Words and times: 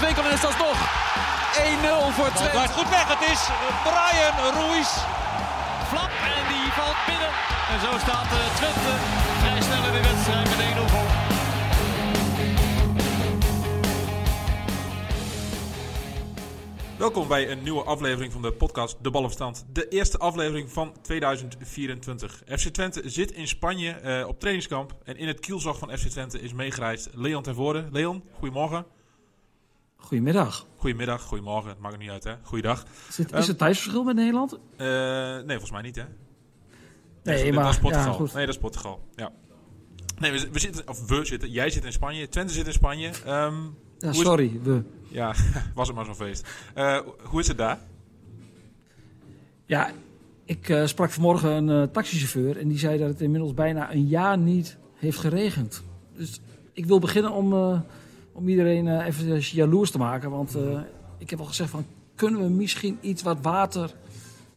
Wolfswinkel 0.00 0.24
en 0.24 0.32
is 0.32 0.40
dat 0.40 0.58
nog 0.58 0.78
1-0 1.52 2.14
voor 2.16 2.32
Twente. 2.32 2.50
Blijft 2.50 2.72
goed 2.72 2.88
weg. 2.88 3.08
Het 3.08 3.30
is 3.30 3.40
Brian 3.82 4.36
Ruiz. 4.54 4.90
Flap 5.88 6.10
en 6.36 6.44
die 6.48 6.72
valt 6.72 6.96
binnen. 7.06 7.28
En 7.72 7.80
zo 7.80 7.98
staat 7.98 8.26
eh, 8.32 8.54
Twente 8.54 8.92
vrij 9.40 9.60
snel 9.60 9.84
in 9.84 9.92
de 9.92 10.08
wedstrijd 10.08 10.48
met 10.48 10.88
1-0 10.88 10.90
voor. 10.92 11.19
Welkom 17.00 17.28
bij 17.28 17.50
een 17.50 17.62
nieuwe 17.62 17.82
aflevering 17.82 18.32
van 18.32 18.42
de 18.42 18.52
podcast 18.52 18.96
De 19.02 19.10
Ballenverstand. 19.10 19.66
De 19.72 19.88
eerste 19.88 20.18
aflevering 20.18 20.70
van 20.70 20.92
2024. 21.02 22.42
FC 22.46 22.68
Twente 22.68 23.02
zit 23.04 23.30
in 23.32 23.48
Spanje 23.48 23.90
eh, 23.90 24.26
op 24.28 24.38
trainingskamp. 24.38 24.96
En 25.04 25.16
in 25.16 25.26
het 25.28 25.40
kielzog 25.40 25.78
van 25.78 25.98
FC 25.98 26.06
Twente 26.08 26.40
is 26.40 26.52
meegereisd 26.52 27.08
Leon 27.14 27.42
ten 27.42 27.54
Voorde. 27.54 27.88
Leon, 27.90 28.22
goedemorgen. 28.32 28.86
Goedemiddag. 29.96 30.66
Goedemiddag, 30.76 31.22
goedemorgen. 31.22 31.70
Het 31.70 31.78
maakt 31.78 31.98
niet 31.98 32.10
uit, 32.10 32.24
hè? 32.24 32.34
Goeiedag. 32.42 32.84
Is 33.08 33.16
het, 33.16 33.32
Ehm, 33.32 33.40
is 33.40 33.56
tijdsverschil 33.56 34.04
met 34.04 34.16
Nederland? 34.16 34.58
Eh, 34.76 34.86
nee, 34.86 35.44
volgens 35.46 35.70
mij 35.70 35.82
niet, 35.82 35.96
hè? 35.96 36.04
Nee, 37.22 37.44
dat, 37.44 37.54
maar 37.54 37.64
dat 37.64 37.72
is 37.72 37.78
Portugal. 37.80 38.26
ja. 38.26 38.34
Nee, 38.34 38.46
dat 38.46 38.54
is 38.54 38.60
Portugal. 38.60 39.08
Ja. 39.14 39.32
Nee, 40.18 40.32
we, 40.32 40.50
we 40.50 40.58
zitten, 40.58 40.88
of 40.88 41.06
we 41.06 41.24
zitten, 41.24 41.50
jij 41.50 41.70
zit 41.70 41.84
in 41.84 41.92
Spanje, 41.92 42.28
Twente 42.28 42.52
zit 42.52 42.66
in 42.66 42.72
Spanje. 42.72 43.10
Ehm, 43.24 43.54
Ja, 44.00 44.12
sorry. 44.12 44.60
We. 44.62 44.82
ja, 45.08 45.34
was 45.74 45.86
het 45.86 45.96
maar 45.96 46.04
zo'n 46.04 46.14
feest. 46.14 46.48
Eh, 46.74 47.00
hoe 47.22 47.40
is 47.40 47.48
het 47.48 47.58
daar? 47.58 47.78
Ja, 49.66 49.90
ik 50.44 50.68
eh, 50.68 50.86
sprak 50.86 51.10
vanmorgen 51.10 51.50
een 51.50 51.82
eh, 51.82 51.92
taxichauffeur 51.92 52.58
en 52.58 52.68
die 52.68 52.78
zei 52.78 52.98
dat 52.98 53.08
het 53.08 53.20
inmiddels 53.20 53.54
bijna 53.54 53.92
een 53.92 54.06
jaar 54.06 54.38
niet 54.38 54.76
heeft 54.94 55.18
geregend. 55.18 55.82
Dus 56.16 56.40
ik 56.72 56.86
wil 56.86 56.98
beginnen 56.98 57.32
om, 57.32 57.52
om 58.32 58.48
iedereen 58.48 59.02
even 59.04 59.38
jaloers 59.40 59.90
te 59.90 59.98
maken. 59.98 60.30
Want 60.30 60.56
ik 61.18 61.30
heb 61.30 61.38
al 61.38 61.44
gezegd 61.44 61.70
van, 61.70 61.86
kunnen 62.14 62.40
we 62.40 62.48
misschien 62.48 62.98
iets 63.00 63.22
wat 63.22 63.38
water 63.42 63.94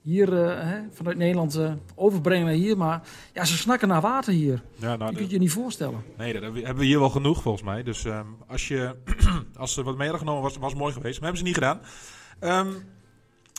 hier 0.04 0.44
eh, 0.44 0.70
hè, 0.70 0.80
vanuit 0.92 1.18
Nederland 1.18 1.56
eh, 1.56 1.74
overbrengen 1.96 2.46
naar 2.46 2.54
hier. 2.56 2.78
Maar 2.78 3.02
ja, 3.34 3.46
ze 3.46 3.58
snakken 3.58 3.88
naar 3.88 4.02
water 4.02 4.34
hier. 4.34 4.62
Ja, 4.76 4.96
nou, 4.96 5.06
Je 5.06 5.12
de- 5.12 5.18
kunt 5.20 5.32
je 5.32 5.38
niet 5.40 5.52
voorstellen. 5.52 6.04
Nee, 6.18 6.34
dat 6.34 6.42
hebben 6.42 6.64
we- 6.64 6.74
we 6.74 6.86
hier 6.86 7.00
wel 7.00 7.10
genoeg 7.10 7.42
volgens 7.42 7.64
mij. 7.64 7.84
Dus 7.84 8.06
ehm, 8.06 8.26
als, 8.48 8.68
je, 8.68 8.96
als 9.56 9.78
er 9.78 9.84
wat 9.84 9.98
meer 9.98 10.14
genomen 10.18 10.42
was, 10.42 10.58
was 10.58 10.72
het 10.72 10.80
mooi 10.82 10.94
geweest. 10.94 11.20
Maar 11.22 11.30
hebben 11.30 11.40
ze 11.40 11.46
niet 11.46 11.64
gedaan. 11.64 11.80
Ehm, 12.40 12.68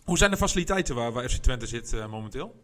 hoe 0.04 0.18
zijn 0.18 0.30
de 0.30 0.36
faciliteiten 0.36 0.94
waar, 0.94 1.12
waar 1.12 1.28
FC 1.28 1.36
Twente 1.42 1.66
zit 1.66 1.92
eh, 1.92 2.10
momenteel? 2.10 2.54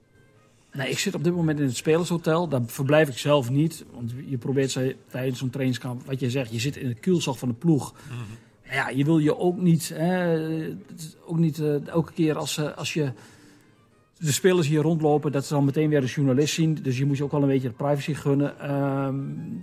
Nee, 0.72 0.90
ik 0.90 0.98
zit 0.98 1.14
op 1.14 1.24
dit 1.24 1.34
moment 1.34 1.58
in 1.58 1.66
het 1.66 1.76
spelershotel. 1.76 2.48
Daar 2.48 2.60
verblijf 2.66 3.08
ik 3.08 3.18
zelf 3.18 3.50
niet. 3.50 3.84
Want 3.92 4.12
je 4.26 4.38
probeert 4.38 4.70
ze 4.70 4.96
tijdens 5.08 5.38
zo'n 5.38 5.50
trainingskamp, 5.50 6.06
wat 6.06 6.20
je 6.20 6.30
zegt, 6.30 6.52
je 6.52 6.58
zit 6.58 6.76
in 6.76 6.88
het 6.88 7.00
kielzog 7.00 7.38
van 7.38 7.48
de 7.48 7.54
ploeg. 7.54 7.94
Ja, 8.70 8.88
je 8.88 9.04
wil 9.04 9.18
je 9.18 9.36
ook 9.38 9.56
niet, 9.56 9.88
hè, 9.94 10.36
ook 11.26 11.38
niet 11.38 11.62
elke 11.86 12.12
keer 12.12 12.36
als, 12.36 12.60
als 12.76 12.92
je 12.94 13.12
de 14.20 14.32
spelers 14.32 14.66
hier 14.66 14.82
rondlopen, 14.82 15.32
dat 15.32 15.46
ze 15.46 15.54
dan 15.54 15.64
meteen 15.64 15.88
weer 15.88 16.02
een 16.02 16.08
journalist 16.08 16.54
zien. 16.54 16.74
Dus 16.74 16.98
je 16.98 17.06
moet 17.06 17.16
je 17.16 17.24
ook 17.24 17.32
wel 17.32 17.42
een 17.42 17.48
beetje 17.48 17.68
de 17.68 17.74
privacy 17.74 18.14
gunnen. 18.14 18.60
Ehm, 18.60 19.14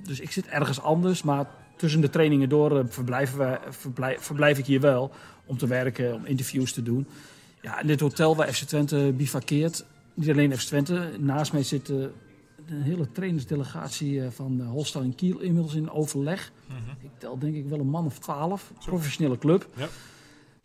dus 0.03 0.19
ik 0.19 0.31
zit 0.31 0.47
ergens 0.47 0.81
anders, 0.81 1.23
maar 1.23 1.47
tussen 1.75 2.01
de 2.01 2.09
trainingen 2.09 2.49
door 2.49 2.79
eh, 2.79 2.85
verblijven 2.87 3.59
verblijf, 3.69 4.21
verblijf 4.21 4.57
ik 4.57 4.65
hier 4.65 4.81
wel 4.81 5.11
om 5.45 5.57
te 5.57 5.67
werken, 5.67 6.13
om 6.13 6.25
interviews 6.25 6.73
te 6.73 6.83
doen. 6.83 7.07
Ja, 7.61 7.81
in 7.81 7.87
dit 7.87 7.99
hotel 7.99 8.35
waar 8.35 8.53
FC 8.53 8.63
Twente 8.63 9.13
bivakkeert, 9.17 9.85
niet 10.13 10.29
alleen 10.29 10.57
FC 10.57 10.67
Twente, 10.67 11.09
naast 11.19 11.53
mij 11.53 11.63
zit 11.63 11.89
eh, 11.89 11.97
een 12.67 12.81
hele 12.81 13.11
trainersdelegatie 13.11 14.21
eh, 14.21 14.27
van 14.29 14.61
Holstein 14.61 15.15
Kiel 15.15 15.39
inmiddels 15.39 15.75
in 15.75 15.89
overleg. 15.89 16.51
Ik 17.01 17.09
tel 17.17 17.39
denk 17.39 17.55
ik 17.55 17.67
wel 17.67 17.79
een 17.79 17.89
man 17.89 18.05
of 18.05 18.19
twaalf, 18.19 18.71
professionele 18.85 19.37
club. 19.37 19.67
Ja. 19.75 19.87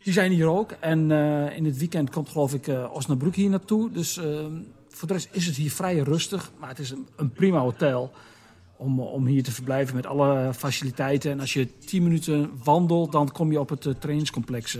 Die 0.03 0.13
zijn 0.13 0.31
hier 0.31 0.47
ook. 0.47 0.71
En 0.71 1.11
eh, 1.11 1.57
in 1.57 1.65
het 1.65 1.77
weekend 1.77 2.09
komt 2.09 2.29
geloof 2.29 2.53
ik 2.53 2.67
uh, 2.67 2.93
Osnabrück 2.93 3.35
hier 3.35 3.49
naartoe. 3.49 3.91
Dus 3.91 4.17
uh, 4.17 4.45
voor 4.89 5.07
de 5.07 5.13
rest 5.13 5.29
is 5.31 5.45
het 5.45 5.55
hier 5.55 5.71
vrij 5.71 5.97
rustig. 5.97 6.51
Maar 6.59 6.69
het 6.69 6.79
is 6.79 6.91
een, 6.91 7.07
een 7.15 7.31
prima 7.31 7.59
hotel 7.59 8.11
om, 8.77 8.99
om 8.99 9.25
hier 9.25 9.43
te 9.43 9.51
verblijven 9.51 9.95
met 9.95 10.05
alle 10.05 10.53
faciliteiten. 10.53 11.31
En 11.31 11.39
als 11.39 11.53
je 11.53 11.77
tien 11.77 12.03
minuten 12.03 12.51
wandelt, 12.63 13.11
dan 13.11 13.31
kom 13.31 13.51
je 13.51 13.59
op 13.59 13.69
het 13.69 13.81
trainingscomplex 13.99 14.77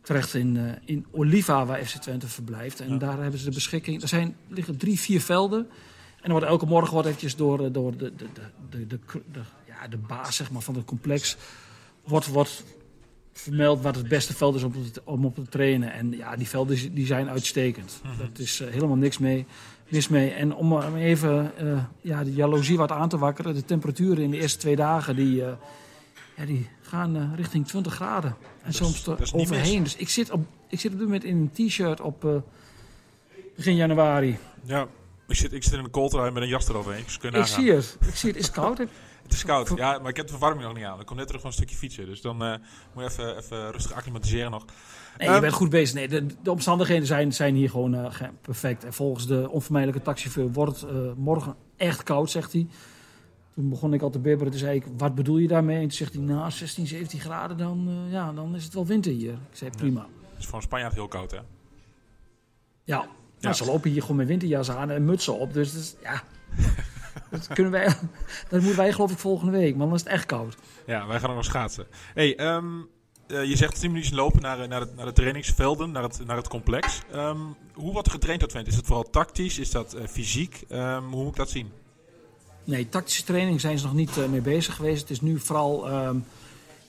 terecht 0.00 0.34
in, 0.34 0.78
in 0.84 1.06
Oliva, 1.10 1.66
waar 1.66 1.84
FC 1.84 1.96
Twente 1.96 2.28
verblijft. 2.28 2.80
En 2.80 2.88
ja. 2.88 2.96
daar 2.96 3.20
hebben 3.20 3.38
ze 3.38 3.44
de 3.44 3.54
beschikking. 3.54 4.02
Er 4.02 4.08
zijn, 4.08 4.36
liggen 4.48 4.76
drie, 4.76 5.00
vier 5.00 5.20
velden. 5.20 5.58
En 6.16 6.22
dan 6.22 6.30
wordt 6.30 6.46
elke 6.46 6.66
morgen 6.66 6.92
wordt 6.92 7.06
eventjes 7.06 7.36
door, 7.36 7.72
door 7.72 7.96
de, 7.96 8.12
de, 8.16 8.26
de, 8.70 8.86
de, 8.86 8.98
de, 9.32 9.40
ja, 9.66 9.88
de 9.88 9.98
baas 9.98 10.36
zeg 10.36 10.50
maar, 10.50 10.62
van 10.62 10.74
het 10.74 10.84
complex... 10.84 11.36
wordt, 12.04 12.26
wordt 12.26 12.64
vermeld 13.38 13.82
wat 13.82 13.96
het 13.96 14.08
beste 14.08 14.34
veld 14.34 14.54
is 14.54 14.62
om, 14.62 14.72
te, 14.92 15.02
om 15.04 15.24
op 15.24 15.34
te 15.34 15.42
trainen. 15.42 15.92
En 15.92 16.12
ja, 16.12 16.36
die 16.36 16.48
velden 16.48 16.94
die 16.94 17.06
zijn 17.06 17.28
uitstekend. 17.28 18.00
Mm 18.02 18.10
-hmm. 18.10 18.18
Dat 18.18 18.38
is 18.38 18.60
uh, 18.60 18.68
helemaal 18.68 18.96
niks 18.96 19.18
mee, 19.18 19.46
mis 19.88 20.08
mee. 20.08 20.30
En 20.30 20.54
om 20.54 20.96
even 20.96 21.52
uh, 21.62 21.78
ja, 22.00 22.24
de 22.24 22.32
jaloezie 22.32 22.76
wat 22.76 22.90
aan 22.90 23.08
te 23.08 23.18
wakkeren. 23.18 23.54
De 23.54 23.64
temperaturen 23.64 24.24
in 24.24 24.30
de 24.30 24.40
eerste 24.40 24.58
twee 24.58 24.76
dagen 24.76 25.16
die, 25.16 25.34
ja, 26.36 26.44
die 26.46 26.68
gaan 26.82 27.34
richting 27.34 27.66
20 27.66 27.94
graden. 27.94 28.36
En 28.62 28.72
soms 28.72 29.06
er 29.06 29.30
overheen. 29.32 29.82
Dus 29.82 29.96
ik 29.96 30.08
zit, 30.08 30.30
op, 30.30 30.46
ik 30.68 30.80
zit 30.80 30.92
op 30.92 30.98
dit 30.98 31.06
moment 31.06 31.24
in 31.24 31.36
een 31.36 31.68
t-shirt 31.68 32.00
op 32.00 32.42
begin 33.56 33.76
januari. 33.76 34.38
Ja, 34.62 34.86
ik 35.28 35.36
zit, 35.36 35.52
ik 35.52 35.62
zit 35.62 35.72
in 35.72 35.78
een 35.78 35.90
kooltrui 35.90 36.30
met 36.30 36.42
een 36.42 36.48
jas 36.48 36.68
eroverheen. 36.68 37.04
Dus 37.04 37.32
ik 37.32 37.46
zie 37.46 37.72
het. 37.72 37.96
Ik 38.08 38.14
zie 38.14 38.30
het. 38.30 38.38
Is 38.38 38.46
het 38.46 38.54
koud? 38.54 38.80
Het 39.26 39.34
is 39.34 39.44
koud, 39.44 39.72
ja, 39.76 39.98
maar 39.98 40.10
ik 40.10 40.16
heb 40.16 40.26
de 40.26 40.32
verwarming 40.32 40.66
nog 40.66 40.76
niet 40.76 40.84
aan. 40.84 41.00
Ik 41.00 41.06
kom 41.06 41.16
net 41.16 41.26
terug 41.26 41.40
van 41.40 41.50
een 41.50 41.56
stukje 41.56 41.76
fietsen, 41.76 42.06
dus 42.06 42.20
dan 42.20 42.42
uh, 42.42 42.54
moet 42.92 43.04
je 43.04 43.10
even, 43.10 43.36
even 43.36 43.70
rustig 43.72 43.92
acclimatiseren 43.92 44.50
nog. 44.50 44.64
Nee, 45.18 45.28
je 45.28 45.34
um, 45.34 45.40
bent 45.40 45.52
goed 45.52 45.70
bezig. 45.70 45.94
Nee, 45.94 46.08
de, 46.08 46.26
de 46.42 46.50
omstandigheden 46.50 47.06
zijn, 47.06 47.32
zijn 47.32 47.54
hier 47.54 47.70
gewoon 47.70 47.94
uh, 47.94 48.22
perfect. 48.40 48.84
En 48.84 48.92
volgens 48.92 49.26
de 49.26 49.50
onvermijdelijke 49.50 50.02
taxichauffeur 50.02 50.52
wordt 50.52 50.80
het 50.80 50.90
uh, 50.90 51.12
morgen 51.16 51.54
echt 51.76 52.02
koud, 52.02 52.30
zegt 52.30 52.52
hij. 52.52 52.66
Toen 53.54 53.68
begon 53.68 53.94
ik 53.94 54.02
al 54.02 54.10
te 54.10 54.18
bibberen. 54.18 54.50
Toen 54.52 54.60
zei 54.60 54.76
ik, 54.76 54.84
wat 54.96 55.14
bedoel 55.14 55.38
je 55.38 55.48
daarmee? 55.48 55.76
En 55.76 55.82
toen 55.82 55.90
zegt 55.90 56.12
hij, 56.12 56.22
nou, 56.22 56.50
16, 56.50 56.86
17 56.86 57.20
graden, 57.20 57.56
dan, 57.56 58.06
ja, 58.10 58.32
dan 58.32 58.54
is 58.54 58.64
het 58.64 58.74
wel 58.74 58.86
winter 58.86 59.12
hier. 59.12 59.32
Ik 59.32 59.56
zei, 59.56 59.70
prima. 59.70 60.00
Ja, 60.00 60.06
het 60.30 60.38
is 60.38 60.46
voor 60.46 60.56
een 60.56 60.62
Spanjaard 60.62 60.94
heel 60.94 61.08
koud, 61.08 61.30
hè? 61.30 61.36
Ja, 61.36 61.44
ja. 62.84 63.08
Nou, 63.40 63.54
ze 63.54 63.64
lopen 63.64 63.90
hier 63.90 64.00
gewoon 64.00 64.16
met 64.16 64.26
winterjas 64.26 64.70
aan 64.70 64.90
en 64.90 65.04
mutsen 65.04 65.38
op. 65.38 65.52
Dus, 65.52 65.72
dus 65.72 65.96
ja, 66.02 66.22
dat, 67.30 67.46
kunnen 67.46 67.72
wij, 67.72 67.86
dat 68.50 68.60
moeten 68.60 68.76
wij 68.76 68.92
geloof 68.92 69.10
ik 69.10 69.18
volgende 69.18 69.52
week, 69.58 69.76
maar 69.76 69.86
dan 69.86 69.94
is 69.94 70.02
het 70.02 70.12
echt 70.12 70.26
koud. 70.26 70.56
Ja, 70.86 71.06
wij 71.06 71.20
gaan 71.20 71.34
nog 71.34 71.44
schaatsen. 71.44 71.86
Hey, 72.14 72.54
um, 72.54 72.88
uh, 73.26 73.44
je 73.44 73.56
zegt 73.56 73.80
10 73.80 73.92
minuten 73.92 74.14
lopen 74.14 74.42
naar, 74.42 74.68
naar, 74.68 74.80
het, 74.80 74.96
naar 74.96 75.06
de 75.06 75.12
trainingsvelden, 75.12 75.90
naar 75.90 76.02
het, 76.02 76.26
naar 76.26 76.36
het 76.36 76.48
complex. 76.48 77.00
Um, 77.14 77.56
hoe 77.74 77.92
wordt 77.92 78.06
er 78.06 78.12
getraind 78.12 78.40
door 78.40 78.48
Twente? 78.48 78.70
Is 78.70 78.76
het 78.76 78.86
vooral 78.86 79.10
tactisch? 79.10 79.58
Is 79.58 79.70
dat 79.70 79.94
uh, 79.94 80.06
fysiek? 80.06 80.64
Um, 80.68 81.12
hoe 81.12 81.22
moet 81.22 81.30
ik 81.30 81.36
dat 81.36 81.50
zien? 81.50 81.70
Nee, 82.64 82.88
tactische 82.88 83.24
training 83.24 83.60
zijn 83.60 83.78
ze 83.78 83.84
nog 83.84 83.94
niet 83.94 84.16
uh, 84.16 84.26
mee 84.26 84.40
bezig 84.40 84.74
geweest. 84.74 85.00
Het 85.00 85.10
is 85.10 85.20
nu 85.20 85.38
vooral, 85.38 85.88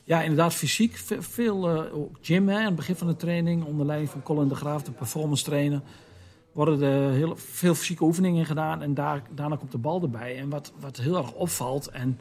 ja, 0.04 0.22
inderdaad 0.22 0.54
fysiek. 0.54 0.98
Ve 0.98 1.22
veel 1.22 1.90
gym 2.22 2.50
hè, 2.50 2.58
aan 2.58 2.66
het 2.66 2.76
begin 2.76 2.96
van 2.96 3.08
de 3.08 3.16
training, 3.16 3.64
onder 3.64 3.86
leiding 3.86 4.12
van 4.12 4.24
Colin 4.24 4.48
de 4.48 4.56
Graaf, 4.56 4.84
de 4.84 4.92
performance 4.92 5.44
trainer 5.44 5.82
worden 6.58 6.82
er 6.82 7.12
heel 7.12 7.36
veel 7.36 7.76
fysieke 7.76 8.04
oefeningen 8.04 8.46
gedaan 8.46 8.82
en 8.82 8.94
daar, 8.94 9.22
daarna 9.36 9.56
komt 9.56 9.72
de 9.72 9.78
bal 9.78 10.02
erbij. 10.02 10.38
En 10.38 10.50
wat, 10.50 10.74
wat 10.80 10.98
heel 10.98 11.18
erg 11.18 11.32
opvalt, 11.32 11.88
en, 11.88 12.20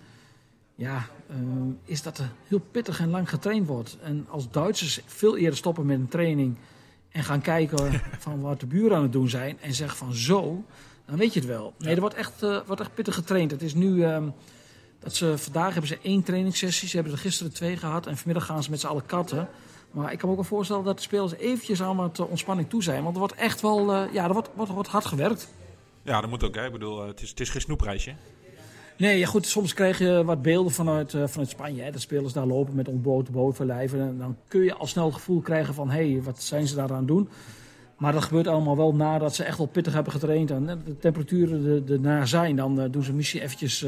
ja, 0.74 1.06
uh, 1.30 1.36
is 1.84 2.02
dat 2.02 2.18
er 2.18 2.30
heel 2.48 2.60
pittig 2.70 3.00
en 3.00 3.10
lang 3.10 3.28
getraind 3.28 3.66
wordt. 3.66 3.98
En 4.02 4.26
als 4.30 4.50
Duitsers 4.50 5.00
veel 5.06 5.36
eerder 5.36 5.56
stoppen 5.56 5.86
met 5.86 5.98
een 5.98 6.08
training 6.08 6.56
en 7.08 7.24
gaan 7.24 7.40
kijken 7.40 8.02
van 8.26 8.40
wat 8.40 8.60
de 8.60 8.66
buren 8.66 8.96
aan 8.96 9.02
het 9.02 9.12
doen 9.12 9.28
zijn 9.28 9.58
en 9.60 9.74
zeggen 9.74 9.98
van 9.98 10.14
zo, 10.14 10.64
dan 11.06 11.16
weet 11.16 11.32
je 11.32 11.40
het 11.40 11.48
wel. 11.48 11.74
Nee, 11.78 11.94
er 11.94 12.00
wordt 12.00 12.14
echt, 12.14 12.42
uh, 12.42 12.58
wordt 12.66 12.80
echt 12.80 12.94
pittig 12.94 13.14
getraind. 13.14 13.50
Het 13.50 13.62
is 13.62 13.74
nu 13.74 14.04
um, 14.04 14.32
dat 14.98 15.14
ze 15.14 15.38
vandaag 15.38 15.72
hebben 15.72 15.88
ze 15.88 15.98
één 16.02 16.22
trainingssessie, 16.22 16.88
ze 16.88 16.94
hebben 16.94 17.14
er 17.14 17.18
gisteren 17.18 17.52
twee 17.52 17.76
gehad 17.76 18.06
en 18.06 18.16
vanmiddag 18.16 18.46
gaan 18.46 18.62
ze 18.62 18.70
met 18.70 18.80
z'n 18.80 18.86
allen 18.86 19.06
katten. 19.06 19.48
Maar 19.90 20.12
ik 20.12 20.18
kan 20.18 20.28
me 20.28 20.34
ook 20.34 20.40
wel 20.40 20.50
voorstellen 20.50 20.84
dat 20.84 20.96
de 20.96 21.02
spelers 21.02 21.34
eventjes 21.34 21.82
allemaal 21.82 22.10
tot 22.10 22.28
ontspanning 22.28 22.68
toe 22.68 22.82
zijn. 22.82 23.02
Want 23.02 23.14
er 23.14 23.20
wordt 23.20 23.34
echt 23.34 23.60
wel, 23.60 23.94
uh, 23.94 24.12
ja, 24.12 24.24
er 24.24 24.32
wordt, 24.32 24.48
wordt, 24.54 24.72
wordt 24.72 24.88
hard 24.88 25.04
gewerkt. 25.04 25.48
Ja, 26.02 26.20
dat 26.20 26.30
moet 26.30 26.44
ook. 26.44 26.54
Hè. 26.54 26.66
Ik 26.66 26.72
bedoel, 26.72 27.02
uh, 27.02 27.06
het, 27.08 27.22
is, 27.22 27.30
het 27.30 27.40
is 27.40 27.50
geen 27.50 27.60
snoepreisje. 27.60 28.14
Nee, 28.96 29.18
ja 29.18 29.26
goed, 29.26 29.46
soms 29.46 29.74
krijg 29.74 29.98
je 29.98 30.24
wat 30.24 30.42
beelden 30.42 30.72
vanuit, 30.72 31.12
uh, 31.12 31.26
vanuit 31.26 31.50
Spanje. 31.50 31.82
Hè. 31.82 31.90
De 31.90 31.98
spelers 31.98 32.32
daar 32.32 32.46
lopen 32.46 32.74
met 32.74 32.88
ontblote 32.88 33.30
bovenlijven. 33.30 34.00
En 34.00 34.18
dan 34.18 34.36
kun 34.48 34.62
je 34.62 34.74
al 34.74 34.86
snel 34.86 35.04
het 35.04 35.14
gevoel 35.14 35.40
krijgen 35.40 35.74
van, 35.74 35.90
hé, 35.90 36.12
hey, 36.12 36.22
wat 36.22 36.42
zijn 36.42 36.66
ze 36.66 36.74
daar 36.74 36.90
aan 36.90 36.96
het 36.96 37.08
doen? 37.08 37.28
Maar 37.96 38.12
dat 38.12 38.24
gebeurt 38.24 38.46
allemaal 38.46 38.76
wel 38.76 38.94
nadat 38.94 39.34
ze 39.34 39.44
echt 39.44 39.58
wel 39.58 39.66
pittig 39.66 39.92
hebben 39.92 40.12
getraind. 40.12 40.50
En 40.50 40.82
de 40.84 40.98
temperaturen 40.98 41.84
ernaar 41.88 42.28
zijn, 42.28 42.56
dan 42.56 42.90
doen 42.90 43.02
ze 43.02 43.12
misschien 43.12 43.42
eventjes 43.42 43.86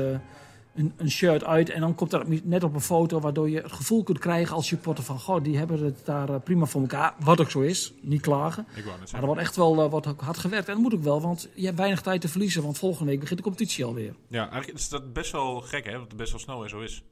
een, 0.74 0.92
een 0.96 1.10
shirt 1.10 1.44
uit. 1.44 1.70
En 1.70 1.80
dan 1.80 1.94
komt 1.94 2.12
er 2.12 2.24
net 2.44 2.62
op 2.62 2.74
een 2.74 2.80
foto 2.80 3.20
waardoor 3.20 3.50
je 3.50 3.60
het 3.60 3.72
gevoel 3.72 4.02
kunt 4.02 4.18
krijgen 4.18 4.54
als 4.54 4.66
supporter 4.66 5.04
van... 5.04 5.18
Goh, 5.20 5.42
die 5.42 5.56
hebben 5.58 5.84
het 5.84 6.00
daar 6.04 6.28
eh, 6.28 6.40
prima 6.44 6.64
voor 6.64 6.80
elkaar. 6.80 7.14
Wat 7.18 7.40
ook 7.40 7.50
zo 7.50 7.60
is, 7.60 7.92
niet 8.00 8.20
klagen. 8.20 8.66
Ik 8.74 8.84
Maar 8.84 9.20
er 9.20 9.26
wordt 9.26 9.40
echt 9.40 9.56
wel 9.56 9.82
eh, 9.82 9.94
ook 9.94 10.20
hard 10.20 10.38
gewerkt. 10.38 10.68
En 10.68 10.74
dat 10.74 10.82
moet 10.82 10.94
ook 10.94 11.02
wel, 11.02 11.20
want 11.20 11.48
je 11.54 11.64
hebt 11.64 11.78
weinig 11.78 12.00
tijd 12.00 12.20
te 12.20 12.28
verliezen. 12.28 12.62
Want 12.62 12.78
volgende 12.78 13.10
week 13.10 13.20
begint 13.20 13.38
de 13.38 13.44
competitie 13.44 13.84
alweer. 13.84 14.14
Ja, 14.28 14.50
eigenlijk 14.50 14.78
is 14.78 14.88
dat 14.88 15.12
best 15.12 15.32
wel 15.32 15.60
gek, 15.60 15.84
hè? 15.84 15.92
Dat 15.92 16.00
het 16.00 16.16
best 16.16 16.30
wel 16.30 16.40
snel 16.40 16.62
en 16.62 16.68
zo 16.68 16.80
is. 16.80 17.02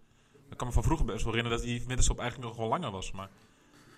Ik 0.50 0.56
kan 0.56 0.66
me 0.66 0.72
van 0.72 0.82
vroeger 0.82 1.06
best 1.06 1.24
wel 1.24 1.32
herinneren 1.32 1.58
dat 1.58 1.66
die 1.68 1.82
winterstop 1.86 2.18
eigenlijk 2.18 2.48
nog 2.48 2.58
wel 2.58 2.68
langer 2.68 2.90
was. 2.90 3.12
Maar 3.12 3.28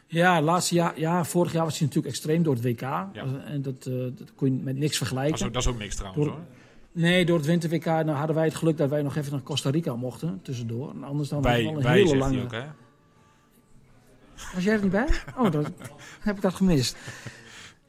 Ja, 0.06 0.42
laatste 0.42 0.74
jaar, 0.74 1.00
ja, 1.00 1.24
vorig 1.24 1.52
jaar 1.52 1.64
was 1.64 1.78
hij 1.78 1.86
natuurlijk 1.86 2.14
extreem 2.14 2.42
door 2.42 2.54
het 2.54 2.62
WK. 2.64 2.82
En 2.82 3.62
dat, 3.62 3.86
eh, 3.86 3.94
dat 3.94 4.34
kon 4.34 4.48
je 4.56 4.62
met 4.62 4.64
niks 4.76 4.80
dat 4.80 4.90
is, 4.90 4.96
vergelijken. 4.96 5.46
ook, 5.46 5.52
dat 5.52 5.62
is 5.62 5.68
ook 5.68 5.78
niks 5.78 5.94
trouwens, 5.96 6.24
Door- 6.24 6.34
hoor. 6.34 6.44
Nee, 6.92 7.24
door 7.24 7.36
het 7.36 7.46
winter-WK 7.46 7.84
nou, 7.84 8.10
hadden 8.10 8.36
wij 8.36 8.44
het 8.44 8.54
geluk 8.54 8.76
dat 8.76 8.90
wij 8.90 9.02
nog 9.02 9.16
even 9.16 9.32
naar 9.32 9.42
Costa 9.42 9.70
Rica 9.70 9.96
mochten. 9.96 10.40
Tussendoor. 10.42 10.90
En 10.90 11.04
anders 11.04 11.28
dan 11.28 11.42
was 11.42 11.52
het 11.52 11.62
Wij, 11.62 11.72
wel 11.72 11.76
een 11.76 11.86
wij 11.86 11.98
hele 11.98 12.16
lange... 12.16 12.42
ook, 12.42 12.52
hè? 12.52 12.64
Was 14.54 14.64
jij 14.64 14.74
er 14.74 14.82
niet 14.82 14.90
bij? 14.90 15.08
Oh, 15.36 15.52
dan 15.52 15.66
heb 16.20 16.36
ik 16.36 16.42
dat 16.42 16.54
gemist. 16.54 16.96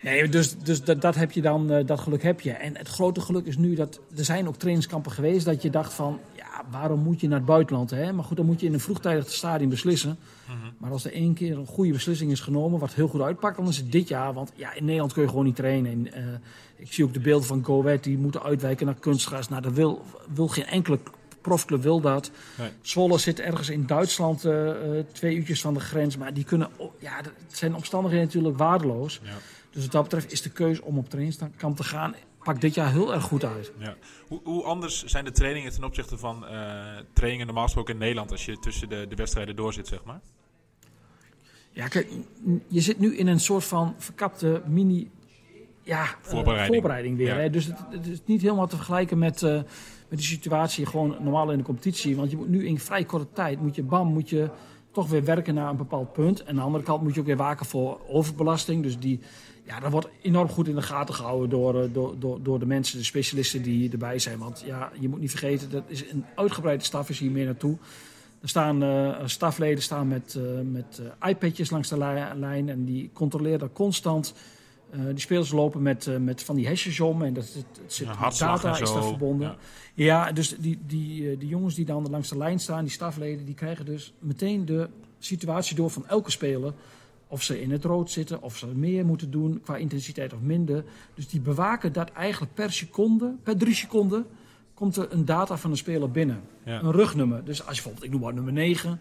Nee, 0.01 0.29
dus, 0.29 0.57
dus 0.57 0.83
dat, 0.83 1.01
dat 1.01 1.15
heb 1.15 1.31
je 1.31 1.41
dan, 1.41 1.71
eh, 1.71 1.85
dat 1.85 1.99
geluk 1.99 2.23
heb 2.23 2.41
je. 2.41 2.51
En 2.51 2.77
het 2.77 2.87
grote 2.87 3.21
geluk 3.21 3.45
is 3.45 3.57
nu 3.57 3.75
dat 3.75 3.99
er 4.17 4.25
zijn 4.25 4.47
ook 4.47 4.55
trainingskampen 4.55 5.11
geweest 5.11 5.45
dat 5.45 5.61
je 5.61 5.69
dacht 5.69 5.93
van, 5.93 6.19
ja, 6.35 6.65
waarom 6.71 6.99
moet 6.99 7.21
je 7.21 7.27
naar 7.27 7.37
het 7.37 7.47
buitenland? 7.47 7.89
Hè? 7.89 8.13
Maar 8.13 8.23
goed, 8.23 8.37
dan 8.37 8.45
moet 8.45 8.59
je 8.59 8.65
in 8.65 8.73
een 8.73 8.79
vroegtijdig 8.79 9.31
stadium 9.31 9.69
beslissen. 9.69 10.17
Mhm. 10.45 10.57
Maar 10.77 10.91
als 10.91 11.05
er 11.05 11.13
één 11.13 11.33
keer 11.33 11.57
een 11.57 11.65
goede 11.65 11.91
beslissing 11.91 12.31
is 12.31 12.39
genomen, 12.39 12.79
wat 12.79 12.93
heel 12.93 13.07
goed 13.07 13.21
uitpakt, 13.21 13.57
dan 13.57 13.67
is 13.67 13.77
het 13.77 13.91
dit 13.91 14.07
jaar. 14.07 14.33
Want 14.33 14.51
ja, 14.55 14.73
in 14.73 14.85
Nederland 14.85 15.13
kun 15.13 15.21
je 15.21 15.29
gewoon 15.29 15.45
niet 15.45 15.55
trainen. 15.55 15.91
En, 15.91 16.13
eh, 16.13 16.23
ik 16.75 16.93
zie 16.93 17.03
ook 17.03 17.13
de 17.13 17.19
beelden 17.19 17.47
van 17.47 17.65
Go 17.65 17.81
Ahead, 17.81 18.03
die 18.03 18.17
moeten 18.17 18.43
uitwijken 18.43 18.85
naar 18.85 18.95
kunstgras. 18.95 19.49
Nou, 19.49 19.61
dat 19.61 19.73
wil, 19.73 20.05
wil 20.33 20.47
geen 20.47 20.65
enkele 20.65 20.99
profclub 21.41 21.81
wil 21.81 22.01
dat. 22.01 22.31
Nee. 22.57 22.69
Zwolle 22.81 23.17
zit 23.17 23.39
ergens 23.39 23.69
in 23.69 23.85
Duitsland, 23.85 24.45
eh, 24.45 24.71
twee 25.11 25.35
uurtjes 25.35 25.61
van 25.61 25.73
de 25.73 25.79
grens. 25.79 26.17
Maar 26.17 26.33
die 26.33 26.43
kunnen, 26.43 26.69
ja, 26.99 27.21
dat 27.21 27.33
zijn 27.47 27.75
omstandigheden 27.75 28.25
natuurlijk 28.25 28.57
waardeloos. 28.57 29.19
Ja. 29.23 29.29
Dus 29.71 29.83
wat 29.83 29.91
dat 29.91 30.03
betreft 30.03 30.31
is 30.31 30.41
de 30.41 30.49
keuze 30.49 30.83
om 30.83 30.97
op 30.97 31.09
trainingskamp 31.09 31.75
te 31.75 31.83
gaan, 31.83 32.15
pakt 32.43 32.61
dit 32.61 32.73
jaar 32.73 32.91
heel 32.91 33.13
erg 33.13 33.23
goed 33.23 33.45
uit. 33.45 33.71
Ja. 33.77 33.95
Hoe, 34.27 34.41
hoe 34.43 34.63
anders 34.63 35.03
zijn 35.03 35.25
de 35.25 35.31
trainingen 35.31 35.71
ten 35.71 35.83
opzichte 35.83 36.17
van 36.17 36.47
eh, 36.47 36.51
trainingen 37.13 37.45
normaal 37.45 37.63
gesproken 37.63 37.93
in 37.93 37.99
Nederland 37.99 38.31
als 38.31 38.45
je 38.45 38.59
tussen 38.59 38.89
de, 38.89 39.05
de 39.09 39.15
wedstrijden 39.15 39.55
door 39.55 39.73
zit, 39.73 39.87
zeg 39.87 40.03
maar? 40.03 40.19
Ja, 41.71 41.87
kijk, 41.87 42.07
je 42.67 42.81
zit 42.81 42.99
nu 42.99 43.17
in 43.17 43.27
een 43.27 43.39
soort 43.39 43.63
van 43.63 43.95
verkapte 43.97 44.61
mini 44.65 45.09
ja, 45.83 46.03
eh, 46.03 46.09
Voorbereiding. 46.21 46.73
voorbereiding 46.73 47.17
weer. 47.17 47.27
Ja. 47.27 47.35
Hè? 47.35 47.49
Dus 47.49 47.65
het, 47.65 47.77
het 47.89 48.07
is 48.07 48.21
niet 48.25 48.41
helemaal 48.41 48.67
te 48.67 48.75
vergelijken 48.75 49.17
met, 49.17 49.43
eh, 49.43 49.53
met 50.09 50.19
de 50.19 50.21
situatie 50.21 50.85
gewoon 50.85 51.17
normaal 51.19 51.51
in 51.51 51.57
de 51.57 51.63
competitie. 51.63 52.15
Want 52.15 52.31
je 52.31 52.37
moet 52.37 52.49
nu 52.49 52.65
in 52.65 52.79
vrij 52.79 53.03
korte 53.03 53.27
tijd, 53.33 53.61
moet 53.61 53.75
je 53.75 53.83
bam, 53.83 54.07
moet 54.07 54.29
je 54.29 54.49
toch 54.91 55.09
weer 55.09 55.23
werken 55.23 55.53
naar 55.53 55.69
een 55.69 55.77
bepaald 55.77 56.13
punt. 56.13 56.41
En 56.41 56.49
aan 56.49 56.55
de 56.55 56.61
andere 56.61 56.83
kant 56.83 57.01
moet 57.01 57.13
je 57.13 57.19
ook 57.19 57.25
weer 57.25 57.37
waken 57.37 57.65
voor 57.65 57.99
overbelasting. 58.07 58.83
Dus 58.83 58.99
die, 58.99 59.19
ja, 59.69 59.79
dat 59.79 59.91
wordt 59.91 60.07
enorm 60.21 60.47
goed 60.49 60.67
in 60.67 60.75
de 60.75 60.81
gaten 60.81 61.15
gehouden 61.15 61.49
door, 61.49 61.83
eh, 61.83 61.89
door, 61.93 62.19
door, 62.19 62.43
door 62.43 62.59
de 62.59 62.65
mensen, 62.65 62.97
de 62.97 63.03
specialisten 63.03 63.61
die 63.61 63.91
erbij 63.91 64.19
zijn. 64.19 64.37
Want 64.37 64.63
ja, 64.65 64.91
je 64.99 65.09
moet 65.09 65.19
niet 65.19 65.29
vergeten, 65.29 65.69
dat 65.69 65.83
is 65.87 66.09
een 66.11 66.25
uitgebreide 66.35 66.83
staf 66.83 67.09
is 67.09 67.19
hier 67.19 67.31
meer 67.31 67.45
naartoe. 67.45 67.77
Er 68.41 68.49
staan 68.49 68.83
eh, 68.83 69.15
stafleden 69.25 69.83
staan 69.83 70.07
met, 70.07 70.35
eh, 70.35 70.43
met 70.71 71.01
iPadjes 71.27 71.69
langs 71.69 71.89
de 71.89 71.97
li- 71.97 72.39
lijn 72.39 72.69
en 72.69 72.85
die 72.85 73.09
controleren 73.13 73.59
dat 73.59 73.73
constant. 73.73 74.33
Die 75.09 75.19
spelers 75.19 75.51
lopen 75.51 75.81
met, 75.81 76.09
met 76.19 76.43
van 76.43 76.55
die 76.55 76.67
hesjes 76.67 76.99
om 76.99 77.21
en 77.23 77.33
dat, 77.33 77.43
het, 77.45 77.65
het 77.81 77.93
zit 77.93 78.07
Ja, 78.07 78.29
data 78.37 78.79
is 78.79 78.91
daar 78.91 79.03
verbonden. 79.03 79.47
Ja. 79.47 79.57
Ja, 79.93 80.31
dus 80.31 80.55
die, 80.57 80.79
die, 80.87 81.37
die 81.37 81.47
jongens 81.47 81.75
die 81.75 81.85
dan 81.85 82.09
langs 82.09 82.29
de 82.29 82.37
lijn 82.37 82.59
staan, 82.59 82.83
die 82.83 82.91
stafleden, 82.93 83.45
die 83.45 83.55
krijgen 83.55 83.85
dus 83.85 84.13
meteen 84.19 84.65
de 84.65 84.89
situatie 85.19 85.75
door 85.75 85.89
van 85.89 86.07
elke 86.07 86.31
speler. 86.31 86.73
Of 87.31 87.43
ze 87.43 87.61
in 87.61 87.71
het 87.71 87.83
rood 87.83 88.11
zitten, 88.11 88.41
of 88.41 88.57
ze 88.57 88.67
meer 88.67 89.05
moeten 89.05 89.31
doen 89.31 89.61
qua 89.61 89.75
intensiteit 89.75 90.33
of 90.33 90.39
minder. 90.39 90.83
Dus 91.13 91.27
die 91.27 91.41
bewaken 91.41 91.93
dat 91.93 92.11
eigenlijk 92.11 92.53
per 92.53 92.71
seconde, 92.71 93.35
per 93.43 93.57
drie 93.57 93.73
seconden, 93.73 94.25
komt 94.73 94.95
er 94.95 95.07
een 95.11 95.25
data 95.25 95.57
van 95.57 95.71
een 95.71 95.77
speler 95.77 96.11
binnen. 96.11 96.41
Ja. 96.65 96.81
Een 96.81 96.91
rugnummer. 96.91 97.45
Dus 97.45 97.65
als 97.65 97.77
je 97.77 97.83
bijvoorbeeld, 97.83 98.05
ik 98.05 98.11
noem 98.11 98.21
maar 98.21 98.33
nummer 98.33 98.53
9, 98.53 98.99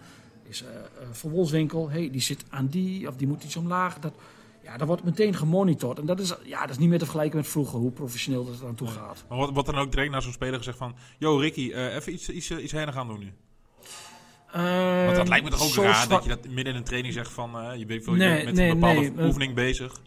is 0.48 0.62
eh 0.62 0.75
eh, 0.75 1.08
Van 1.10 1.30
Wolfswinkel, 1.30 1.90
hey, 1.90 2.10
die 2.10 2.20
zit 2.20 2.44
aan 2.48 2.66
die, 2.66 3.08
of 3.08 3.16
die 3.16 3.26
moet 3.26 3.44
iets 3.44 3.56
omlaag. 3.56 3.98
Dat, 3.98 4.14
ja, 4.62 4.76
dat 4.76 4.86
wordt 4.86 5.04
meteen 5.04 5.34
gemonitord. 5.34 5.98
En 5.98 6.06
dat 6.06 6.20
is, 6.20 6.34
ja, 6.44 6.60
dat 6.60 6.70
is 6.70 6.78
niet 6.78 6.88
meer 6.88 6.98
te 6.98 7.04
vergelijken 7.04 7.36
met 7.36 7.48
vroeger, 7.48 7.78
hoe 7.78 7.90
professioneel 7.90 8.44
dat 8.44 8.60
er 8.60 8.66
aan 8.66 8.75
toe 8.75 8.88
gaat. 8.88 9.25
Maar 9.28 9.38
wat, 9.38 9.52
wat 9.52 9.66
dan 9.66 9.78
ook 9.78 9.90
direct 9.90 10.10
naar 10.10 10.22
zo'n 10.22 10.32
speler 10.32 10.58
gezegd 10.58 10.78
van... 10.78 10.94
Yo 11.19 11.36
Ricky, 11.36 11.70
eh, 11.72 11.94
even 11.94 12.12
iets, 12.12 12.28
iets, 12.28 12.50
iets 12.50 12.72
heen 12.72 12.92
gaan 12.92 13.06
doen 13.06 13.19
nu. 13.19 13.32
Want 14.52 15.16
dat 15.16 15.28
lijkt 15.28 15.44
me 15.44 15.50
toch 15.50 15.78
ook 15.78 15.84
raar 15.84 16.08
dat 16.08 16.22
je 16.22 16.28
dat 16.28 16.44
midden 16.48 16.72
in 16.72 16.74
een 16.78 16.84
training 16.84 17.14
zegt 17.14 17.30
van... 17.30 17.58
eh, 17.58 17.78
je 17.78 17.86
bent, 17.86 18.04
je 18.04 18.10
Nee, 18.10 18.32
bent 18.32 18.44
met 18.44 18.54
nee, 18.54 18.68
een 18.70 18.78
bepaalde 18.80 19.00
nee, 19.00 19.12
eh, 19.16 19.24
oefening 19.26 19.54
bezig. 19.54 20.00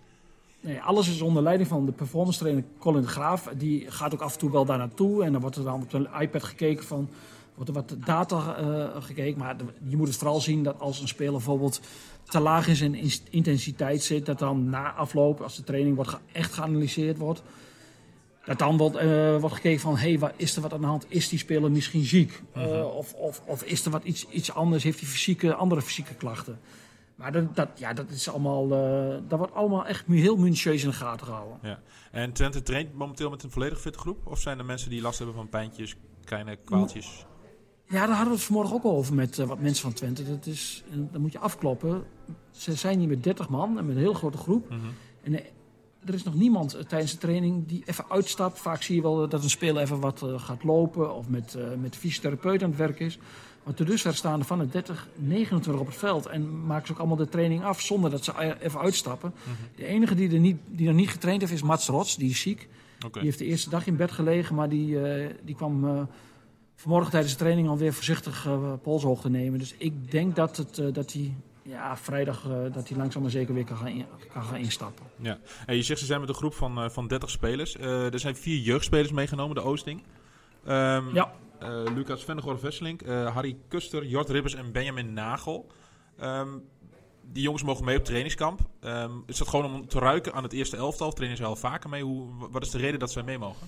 Nee, 0.62 0.82
alles 0.82 1.10
is 1.10 1.22
onder 1.22 1.44
leiding 1.44 1.70
van 1.70 1.86
de 1.86 1.92
performance 1.92 2.40
trainer 2.40 2.64
Colin 2.80 3.02
de 3.02 3.08
Graaf. 3.08 3.50
Die 3.58 3.92
gaat 3.92 4.14
ook 4.14 4.22
af 4.22 4.34
en 4.34 4.40
toe 4.40 4.52
wel 4.52 4.66
daar 4.66 4.78
naartoe. 4.78 5.24
En 5.24 5.32
dan 5.32 5.42
wordt 5.42 5.56
er 5.56 5.64
dan 5.64 5.82
op 5.82 5.94
een 5.94 6.08
iPad 6.20 6.44
gekeken 6.44 6.84
van... 6.86 7.10
Wordt 7.56 7.70
er 7.70 7.76
wat 7.76 7.96
data 8.06 8.56
eh, 8.56 9.04
gekeken. 9.04 9.40
Maar 9.40 9.56
je 9.88 9.98
moet 9.98 10.08
het 10.08 10.18
vooral 10.18 10.42
zien 10.42 10.64
dat 10.64 10.80
als 10.80 11.00
een 11.02 11.08
speler 11.08 11.32
bijvoorbeeld 11.32 11.82
te 12.24 12.40
laag 12.40 12.68
in 12.68 12.76
zijn 12.76 13.12
intensiteit 13.30 14.04
zit... 14.04 14.26
dat 14.26 14.40
dan 14.40 14.70
na 14.70 14.92
afloop, 14.94 15.42
als 15.42 15.56
de 15.56 15.64
training 15.64 15.96
wordt 15.96 16.10
ge- 16.12 16.18
echt 16.32 16.54
geanalyseerd 16.54 17.18
wordt... 17.18 17.42
dat 18.46 18.60
dan 18.60 18.78
wordt, 18.78 18.96
eh, 18.96 19.38
wordt 19.38 19.56
gekeken 19.56 19.80
van... 19.80 19.98
hé, 19.98 20.16
hey, 20.16 20.32
is 20.36 20.56
er 20.56 20.62
wat 20.62 20.74
aan 20.74 20.82
de 20.82 20.88
hand? 20.88 21.06
Is 21.08 21.30
die 21.30 21.40
speler 21.40 21.72
misschien 21.72 22.04
ziek? 22.06 22.42
Eh, 22.54 22.96
of, 22.96 23.14
of, 23.14 23.42
of 23.46 23.64
is 23.64 23.86
er 23.86 23.92
wat 23.92 24.04
iets, 24.04 24.28
iets 24.30 24.54
anders? 24.54 24.84
Heeft 24.84 25.00
hij 25.00 25.10
fysieke, 25.10 25.54
andere 25.54 25.82
fysieke 25.82 26.16
klachten? 26.16 26.60
Maar 27.16 27.32
dat, 27.32 27.56
dat, 27.56 27.70
ja, 27.76 27.94
dat, 27.94 28.10
is 28.10 28.30
allemaal, 28.30 28.64
eh, 28.64 29.18
dat 29.28 29.38
wordt 29.38 29.54
allemaal 29.54 29.86
echt 29.86 30.06
heel 30.08 30.38
minutieus 30.38 30.84
in 30.84 30.90
de 30.90 30.96
gaten 30.96 31.26
gehouden. 31.26 31.58
Ja. 31.62 31.80
En 32.12 32.32
Twente 32.32 32.64
traint 32.64 32.94
momenteel 32.94 33.30
met 33.30 33.44
een 33.44 33.52
volledig 33.52 33.82
fitte 33.82 34.00
groep? 34.00 34.28
Of 34.28 34.40
zijn 34.40 34.60
er 34.60 34.66
mensen 34.66 34.90
die 34.90 35.02
last 35.02 35.18
hebben 35.18 35.36
van 35.36 35.50
pijntjes, 35.50 35.96
kleine 36.24 36.56
kwaaltjes? 36.56 37.26
Ja, 37.88 38.00
daar 38.00 38.16
hadden 38.16 38.28
we 38.28 38.34
het 38.34 38.44
vanmorgen 38.44 38.76
ook 38.76 38.86
over 38.86 39.14
met 39.14 39.38
wat 39.38 39.60
mensen 39.60 39.84
van 39.84 39.94
Twente. 39.94 40.30
Dat 40.30 40.46
is, 40.46 40.84
en 40.92 41.10
dan 41.12 41.22
moet 41.22 41.32
je 41.32 41.40
afkloppen. 41.40 42.04
Ze 42.52 42.74
zijn 42.74 43.00
hier 43.00 43.08
met 43.08 43.24
30 43.24 43.50
man 43.50 43.78
en 43.78 43.86
met 43.86 43.96
een 43.96 44.02
heel 44.02 44.14
grote 44.14 44.38
groep. 44.38 44.70
Mhm. 44.70 44.80
En 45.24 45.40
er 46.06 46.14
is 46.14 46.24
nog 46.24 46.36
niemand 46.36 46.74
eh, 46.74 46.84
tijdens 46.84 47.12
de 47.12 47.18
training 47.18 47.68
die 47.68 47.84
even 47.86 48.06
uitstapt. 48.10 48.60
Vaak 48.60 48.82
zie 48.82 48.96
je 48.96 49.02
wel 49.02 49.28
dat 49.28 49.44
een 49.44 49.50
speler 49.50 49.82
even 49.82 50.00
wat 50.00 50.22
eh, 50.22 50.40
gaat 50.40 50.64
lopen 50.64 51.16
of 51.16 51.30
met, 51.30 51.56
eh 51.56 51.64
met 51.82 51.94
de 51.94 52.00
fysiotherapeut 52.00 52.64
aan 52.64 52.70
het 52.70 52.80
werk 52.80 53.00
is. 53.00 53.20
Maar 53.64 53.74
tot 53.74 53.88
dusver 53.88 54.16
staan 54.16 54.40
er 54.40 54.46
van 54.46 54.60
de 54.60 54.68
30, 54.68 55.08
29 55.16 55.82
op 55.82 55.88
het 55.88 55.98
veld. 55.98 56.26
En 56.26 56.66
maken 56.66 56.88
ze 56.88 56.94
ook 56.94 57.00
allemaal 57.00 57.18
de 57.18 57.30
training 57.30 57.64
af 57.64 57.82
zonder 57.82 58.10
dat 58.10 58.24
ze 58.24 58.58
even 58.60 58.80
uitstappen. 58.80 59.34
De 59.76 59.86
enige 59.86 60.16
die 60.16 60.34
er 60.34 60.40
niet, 60.40 60.58
die 60.68 60.88
nog 60.88 60.96
niet 60.96 61.10
getraind 61.10 61.42
heeft 61.42 61.54
is 61.54 61.62
Mats 61.62 61.88
Rots, 61.88 62.16
die 62.16 62.30
is 62.30 62.42
ziek. 62.42 62.70
Die 63.12 63.22
heeft 63.22 63.38
de 63.38 63.46
eerste 63.46 63.70
dag 63.70 63.88
in 63.88 63.96
bed 63.96 64.12
gelegen, 64.12 64.56
maar 64.56 64.70
die, 64.70 65.02
eh, 65.02 65.30
die 65.44 65.56
kwam 65.56 65.88
eh, 65.88 66.02
vanmorgen 66.76 67.12
tijdens 67.12 67.34
de 67.34 67.40
training 67.40 67.68
alweer 67.68 67.94
voorzichtig 67.94 68.46
eh 68.46 68.74
polshoogte 68.82 69.30
nemen. 69.30 69.60
Dus 69.60 69.76
ik 69.78 70.12
denk 70.12 70.36
dat, 70.36 70.58
het, 70.58 70.78
eh, 70.78 70.94
dat 70.94 71.14
hij 71.14 71.36
ja, 71.64 71.98
vrijdag 71.98 72.46
eh, 72.46 72.74
dat 72.74 72.88
hij 72.90 72.98
langzaam 72.98 73.22
maar 73.22 73.32
zeker 73.32 73.54
weer 73.54 73.64
kan 73.66 73.78
gaan, 73.78 73.88
in- 73.88 74.06
kan 74.34 74.44
gaan 74.44 74.58
instappen. 74.58 75.06
Ja. 75.16 75.38
En 75.66 75.76
je 75.76 75.82
zegt 75.84 76.00
ze 76.00 76.06
zijn 76.06 76.20
met 76.20 76.30
een 76.30 76.36
groep 76.36 76.54
van, 76.54 76.78
eh, 76.82 76.90
van 76.90 77.08
30 77.08 77.30
spelers. 77.30 77.76
Eh, 77.78 78.14
er 78.14 78.20
zijn 78.20 78.36
vier 78.36 78.58
jeugdspelers 78.60 79.12
meegenomen, 79.12 79.56
de 79.56 79.62
Oosting. 79.62 80.04
Ehm, 80.66 81.14
Ja. 81.16 81.32
eh, 81.60 81.84
Lucas 81.96 82.24
Vennegoor-Vesselink, 82.24 83.02
eh, 83.02 83.34
Harry 83.34 83.58
Kuster, 83.68 84.06
Jort 84.06 84.30
Ribbers 84.30 84.54
en 84.56 84.72
Benjamin 84.72 85.14
Nagel. 85.14 85.68
Ehm, 86.18 86.50
die 87.32 87.44
jongens 87.44 87.64
mogen 87.64 87.86
mee 87.86 87.98
op 87.98 88.04
trainingskamp. 88.06 88.60
Ehm, 88.80 89.12
is 89.26 89.38
dat 89.38 89.48
gewoon 89.48 89.74
om 89.74 89.88
te 89.88 90.00
ruiken 90.00 90.34
aan 90.34 90.44
het 90.44 90.54
eerste 90.54 90.78
elftal? 90.78 91.12
Trainen 91.12 91.38
ze 91.38 91.44
al 91.46 91.56
vaker 91.56 91.90
mee? 91.90 92.04
Hoe, 92.04 92.28
wat 92.52 92.62
is 92.62 92.70
de 92.70 92.78
reden 92.78 93.00
dat 93.00 93.12
zij 93.12 93.24
mee 93.24 93.38
mogen? 93.38 93.68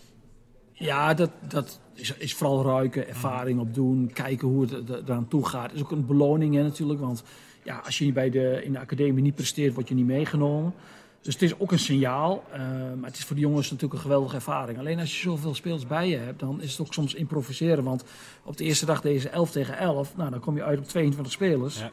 Ja, 0.72 1.14
dat, 1.14 1.30
dat 1.48 1.80
is, 1.94 2.14
is 2.18 2.34
vooral 2.36 2.64
ruiken, 2.64 3.08
ervaring 3.08 3.60
opdoen, 3.60 4.12
kijken 4.14 4.48
hoe 4.48 4.62
het 4.62 4.72
er- 4.72 4.92
er- 4.96 5.04
eraan 5.06 5.28
toe 5.28 5.46
gaat. 5.48 5.74
is 5.74 5.82
ook 5.82 5.92
een 5.92 6.06
beloning 6.06 6.56
hè, 6.56 6.64
natuurlijk, 6.64 7.00
want 7.00 7.24
ja, 7.64 7.82
als 7.86 7.98
je 7.98 8.12
bij 8.12 8.30
de, 8.30 8.62
in 8.64 8.72
de 8.72 8.80
academie 8.80 9.24
niet 9.24 9.36
presteert, 9.36 9.74
word 9.74 9.88
je 9.88 9.96
niet 9.96 10.06
meegenomen. 10.06 10.74
Dus 11.24 11.34
het 11.34 11.44
is 11.44 11.60
ook 11.60 11.72
een 11.72 11.80
signaal, 11.80 12.44
eh, 12.52 12.60
maar 13.00 13.10
het 13.10 13.18
is 13.18 13.26
voor 13.26 13.36
de 13.36 13.42
jongens 13.42 13.72
natuurlijk 13.72 13.94
een 13.94 14.06
geweldige 14.06 14.36
ervaring. 14.36 14.80
Alleen 14.80 15.00
als 15.00 15.16
je 15.16 15.30
zoveel 15.30 15.56
spelers 15.56 15.88
bij 15.88 16.10
je 16.10 16.18
hebt, 16.18 16.40
dan 16.40 16.62
is 16.62 16.72
het 16.72 16.82
ook 16.82 16.94
soms 16.94 17.14
improviseren. 17.14 17.84
Want 17.84 18.04
op 18.44 18.58
de 18.58 18.64
eerste 18.64 18.86
dag 18.86 19.02
deze 19.02 19.30
11 19.30 19.52
tegen 19.52 19.78
11, 19.78 20.16
nou, 20.16 20.30
dan 20.30 20.40
kom 20.40 20.56
je 20.56 20.64
uit 20.64 20.80
op 20.80 20.86
22 20.86 21.34
spelers. 21.34 21.80
Ja. 21.80 21.92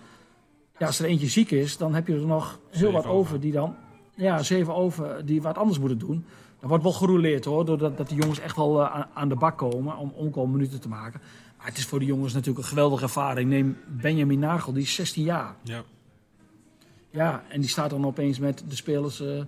Ja. 0.78 0.86
als 0.86 0.98
er 0.98 1.06
eentje 1.06 1.28
ziek 1.28 1.50
is, 1.50 1.76
dan 1.76 1.94
heb 1.94 2.06
je 2.06 2.14
er 2.14 2.26
nog 2.26 2.58
heel 2.70 2.78
Zeven 2.78 2.92
wat 2.92 3.04
over. 3.04 3.18
over 3.18 3.40
die 3.40 3.52
dan, 3.52 3.76
ja, 4.14 4.42
zeven 4.42 4.74
over, 4.74 5.26
die 5.26 5.42
wat 5.42 5.58
anders 5.58 5.78
moeten 5.78 5.98
doen. 5.98 6.24
Dan 6.60 6.68
wordt 6.68 6.84
wel 6.84 6.92
gerouleerd 6.92 7.44
hoor, 7.44 7.64
doordat 7.64 7.96
dat 7.96 8.08
de 8.08 8.14
jongens 8.14 8.40
echt 8.40 8.56
wel 8.56 8.80
eh, 8.80 8.94
aan, 8.94 9.06
aan 9.14 9.28
de 9.28 9.36
bak 9.36 9.58
komen 9.58 9.96
om 9.96 10.12
omkomen 10.14 10.52
minuten 10.52 10.80
te 10.80 10.88
maken. 10.88 11.20
Maar 11.60 11.68
het 11.68 11.78
is 11.78 11.86
voor 11.86 11.98
de 11.98 12.04
jongens 12.04 12.32
natuurlijk 12.32 12.58
een 12.58 12.70
geweldige 12.70 13.02
ervaring. 13.02 13.48
Neem 13.48 13.78
Benjamin 13.86 14.38
Nagel, 14.38 14.72
die 14.72 14.82
is 14.82 14.94
16 14.94 15.24
jaar. 15.24 15.54
Ja. 15.62 15.82
Ja, 17.10 17.44
en 17.48 17.60
die 17.60 17.70
staat 17.70 17.90
dan 17.90 18.06
opeens 18.06 18.38
met 18.38 18.64
de 18.68 18.76
spelers 18.76 19.20
eh, 19.20 19.42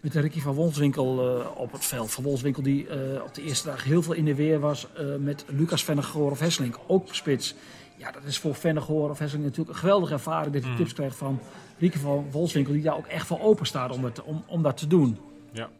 met 0.00 0.14
Ricky 0.14 0.40
van 0.40 0.54
Wolfswinkel 0.54 1.38
uh, 1.40 1.46
op 1.56 1.72
het 1.72 1.84
veld. 1.84 2.10
Van 2.10 2.24
Wolfswinkel 2.24 2.62
die 2.62 2.86
uh, 2.86 3.22
op 3.22 3.34
de 3.34 3.42
eerste 3.42 3.66
dag 3.66 3.84
heel 3.84 4.02
veel 4.02 4.12
in 4.12 4.24
de 4.24 4.34
weer 4.34 4.60
was 4.60 4.86
met 5.18 5.44
Lucas 5.48 5.84
Vennegoor 5.84 6.30
of 6.30 6.40
Hesselink, 6.40 6.78
ook 6.86 7.14
spits. 7.14 7.54
Ja, 7.96 8.10
dat 8.10 8.24
is 8.24 8.38
voor 8.38 8.54
Vennegoor 8.54 9.10
of 9.10 9.18
Hesselink 9.18 9.44
natuurlijk 9.44 9.74
een 9.74 9.80
geweldige 9.80 10.12
ervaring 10.12 10.52
dat 10.52 10.62
hij 10.62 10.70
mm. 10.70 10.76
tips 10.76 10.92
krijgt 10.92 11.16
van 11.16 11.40
Ricky 11.78 11.98
van 11.98 12.30
Wolfswinkel, 12.30 12.72
die 12.72 12.82
daar 12.82 12.96
ook 12.96 13.06
echt 13.06 13.26
voor 13.26 13.40
open 13.40 13.66
staat 13.66 13.90
om, 13.90 14.04
het, 14.04 14.22
om, 14.22 14.44
om 14.46 14.62
dat 14.62 14.76
te 14.76 14.86
doen. 14.86 15.18
Ja. 15.52 15.70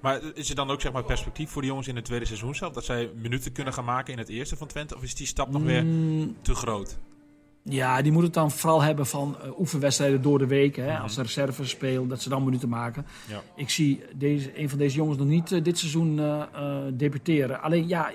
Maar 0.00 0.20
is 0.34 0.48
er 0.48 0.54
dan 0.54 0.70
ook 0.70 0.80
zeg 0.80 0.92
maar, 0.92 1.04
perspectief 1.04 1.50
voor 1.50 1.62
de 1.62 1.68
jongens 1.68 1.88
in 1.88 1.96
het 1.96 2.04
tweede 2.04 2.24
seizoen 2.24 2.54
zelf? 2.54 2.72
Dat 2.72 2.84
zij 2.84 3.10
minuten 3.14 3.52
kunnen 3.52 3.72
gaan 3.72 3.84
maken 3.84 4.12
in 4.12 4.18
het 4.18 4.28
eerste 4.28 4.56
van 4.56 4.66
Twente? 4.66 4.96
Of 4.96 5.02
is 5.02 5.14
die 5.14 5.26
stap 5.26 5.50
nog 5.50 5.62
weer 5.62 5.84
mm. 5.84 6.36
te 6.42 6.54
groot? 6.54 6.98
Ja, 7.62 8.02
die 8.02 8.12
moet 8.12 8.22
het 8.22 8.34
dan 8.34 8.50
vooral 8.50 8.82
hebben 8.82 9.06
van 9.06 9.36
uh, 9.44 9.58
oefenwedstrijden 9.58 10.22
door 10.22 10.38
de 10.38 10.46
week. 10.46 10.76
Hè, 10.76 10.98
Als 10.98 11.14
ze 11.14 11.22
reserves 11.22 11.70
spelen, 11.70 12.08
dat 12.08 12.22
ze 12.22 12.28
dan 12.28 12.44
minuten 12.44 12.68
maken. 12.68 13.06
Ja. 13.28 13.42
Ik 13.56 13.70
zie 13.70 14.02
deze, 14.14 14.60
een 14.60 14.68
van 14.68 14.78
deze 14.78 14.96
jongens 14.96 15.18
nog 15.18 15.26
niet 15.26 15.50
uh, 15.50 15.62
dit 15.62 15.78
seizoen 15.78 16.18
uh, 16.18 16.42
debuteren. 16.92 17.62
Alleen 17.62 17.88
ja, 17.88 18.10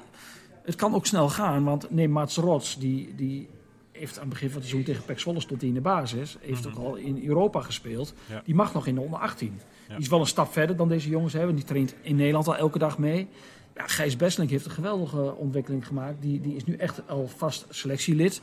het 0.64 0.76
kan 0.76 0.94
ook 0.94 1.06
snel 1.06 1.30
gaan. 1.30 1.64
Want 1.64 1.92
neem 1.92 2.12
Mats 2.12 2.36
Rots, 2.36 2.78
die, 2.78 3.16
die 3.16 3.50
heeft 3.92 4.16
aan 4.16 4.22
het 4.22 4.34
begin 4.34 4.50
van 4.50 4.60
het 4.60 4.70
seizoen 4.70 4.94
tegen 4.94 5.06
Pek 5.06 5.20
Zwolle 5.20 5.40
stond 5.40 5.60
hij 5.60 5.70
in 5.70 5.76
de 5.76 5.82
basis. 5.82 6.38
Heeft 6.40 6.66
mm 6.66 6.72
-hmm. 6.72 6.82
ook 6.82 6.88
al 6.88 6.96
in 6.96 7.28
Europa 7.28 7.62
gespeeld. 7.62 8.14
Ja. 8.30 8.42
Die 8.46 8.56
mag 8.56 8.74
nog 8.74 8.88
in 8.88 8.96
de 8.96 9.02
onder 9.02 9.20
18. 9.20 9.60
Die 9.88 9.98
is 9.98 10.08
wel 10.08 10.20
een 10.20 10.26
stap 10.26 10.52
verder 10.54 10.76
dan 10.76 10.88
deze 10.88 11.10
jongens 11.10 11.34
hebben. 11.34 11.56
Die 11.56 11.66
traint 11.66 11.96
in 12.02 12.16
Nederland 12.16 12.48
al 12.48 12.56
elke 12.56 12.80
dag 12.80 12.98
mee. 12.98 13.28
Ja, 13.76 13.88
Gijs 13.88 14.16
Besselink 14.16 14.50
heeft 14.50 14.66
een 14.66 14.72
geweldige 14.72 15.36
ontwikkeling 15.36 15.88
gemaakt. 15.88 16.22
Die, 16.22 16.42
die 16.42 16.56
is 16.56 16.66
nu 16.66 16.76
echt 16.76 17.02
al 17.08 17.28
vast 17.28 17.66
selectielid. 17.70 18.42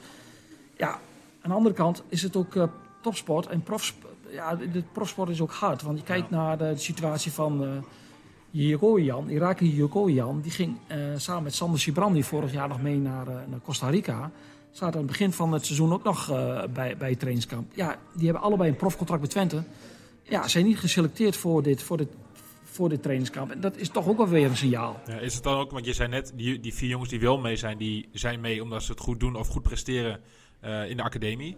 Ja, 0.76 0.90
aan 1.40 1.50
de 1.50 1.56
andere 1.56 1.74
kant 1.74 2.02
is 2.08 2.22
het 2.22 2.36
ook 2.36 2.54
uh, 2.54 2.64
topsport 3.02 3.46
en 3.46 3.62
profsport. 3.62 4.14
Ja, 4.30 4.54
de 4.54 4.82
profsport 4.92 5.28
is 5.28 5.40
ook 5.40 5.52
hard. 5.52 5.82
Want 5.82 5.98
je 5.98 6.04
kijkt 6.04 6.30
ja. 6.30 6.36
naar 6.36 6.58
de, 6.58 6.72
de, 6.72 6.80
situatie 6.80 7.32
van 7.32 7.64
uh, 7.64 7.68
Jerojan. 8.50 10.40
Die 10.40 10.50
ging 10.50 10.76
uh, 10.88 10.96
samen 11.16 11.42
met 11.42 11.54
Sander 11.54 11.80
Sibrandi 11.80 12.22
vorig 12.22 12.52
jaar 12.52 12.68
nog 12.68 12.82
mee 12.82 12.96
naar, 12.96 13.26
naar 13.26 13.60
Costa 13.64 13.88
Rica. 13.88 14.30
Zaten 14.70 14.94
aan 14.94 15.06
het 15.06 15.10
begin 15.10 15.32
van 15.32 15.52
het 15.52 15.66
seizoen 15.66 15.92
ook 15.92 16.02
nog 16.02 16.26
bij, 16.72 16.96
bij 16.96 17.08
het 17.08 17.18
trainingskamp. 17.18 17.72
Ja, 17.74 17.96
die 18.12 18.24
hebben 18.24 18.42
allebei 18.42 18.70
een 18.70 18.76
profcontract 18.76 19.20
met 19.20 19.30
Twente. 19.30 19.62
Ja, 20.22 20.48
zijn 20.48 20.66
niet 20.66 20.78
geselecteerd 20.78 21.36
voor 21.36 21.62
dit, 21.62 21.82
voor 21.82 21.96
dit 21.96 22.08
voor 22.70 22.88
dit 22.88 23.02
trainingskamp. 23.02 23.50
En 23.50 23.60
dat 23.60 23.76
is 23.76 23.88
toch 23.88 24.08
ook 24.08 24.16
wel 24.16 24.28
weer 24.28 24.46
een 24.46 24.56
signaal. 24.56 25.00
Ja, 25.06 25.18
is 25.18 25.34
het 25.34 25.42
dan 25.42 25.58
ook, 25.58 25.70
want 25.70 25.84
je 25.84 25.92
zei 25.92 26.08
net, 26.08 26.32
die, 26.34 26.60
die 26.60 26.74
vier 26.74 26.88
jongens 26.88 27.10
die 27.10 27.20
wel 27.20 27.38
mee 27.38 27.56
zijn, 27.56 27.78
die 27.78 28.08
zijn 28.12 28.40
mee 28.40 28.62
omdat 28.62 28.82
ze 28.82 28.90
het 28.90 29.00
goed 29.00 29.20
doen 29.20 29.36
of 29.36 29.48
goed 29.48 29.62
presteren 29.62 30.20
uh, 30.64 30.90
in 30.90 30.96
de 30.96 31.02
academie. 31.02 31.56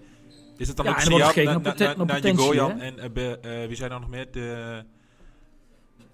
Is 0.57 0.69
het 0.69 0.77
dan 0.77 0.87
ja, 0.87 0.93
ook 0.93 0.97
een 0.97 1.03
signaal 1.03 1.33
na, 1.35 1.59
na, 1.59 1.95
na, 1.97 2.05
na, 2.05 2.19
naar 2.21 2.37
Gojan 2.37 2.81
en 2.81 2.95
uh, 2.99 3.05
be, 3.13 3.39
uh, 3.45 3.67
wie 3.67 3.77
zijn 3.77 3.91
er 3.91 4.01
nog 4.01 4.09
meer? 4.09 4.31
De, 4.31 4.85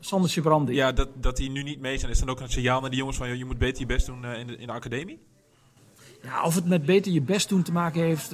Sander 0.00 0.31
Sibrandi. 0.31 0.73
Ja, 0.73 0.93
dat, 0.93 1.09
dat 1.14 1.37
die 1.37 1.50
nu 1.50 1.62
niet 1.62 1.81
mee 1.81 1.99
zijn. 1.99 2.11
Is 2.11 2.19
dan 2.19 2.28
ook 2.28 2.40
een 2.40 2.50
signaal 2.50 2.81
naar 2.81 2.90
die 2.90 2.99
jongens 2.99 3.17
van 3.17 3.38
je 3.38 3.45
moet 3.45 3.59
beter 3.59 3.81
je 3.81 3.87
best 3.87 4.07
doen 4.07 4.25
in, 4.25 4.47
de, 4.47 4.57
in 4.57 4.67
de 4.67 4.73
academie? 4.73 5.19
Ja, 6.23 6.45
of 6.45 6.55
het 6.55 6.67
met 6.67 6.87
beter 6.87 7.12
je 7.12 7.21
best 7.21 7.49
doen 7.49 7.62
te 7.62 7.73
maken 7.73 8.02
heeft, 8.02 8.31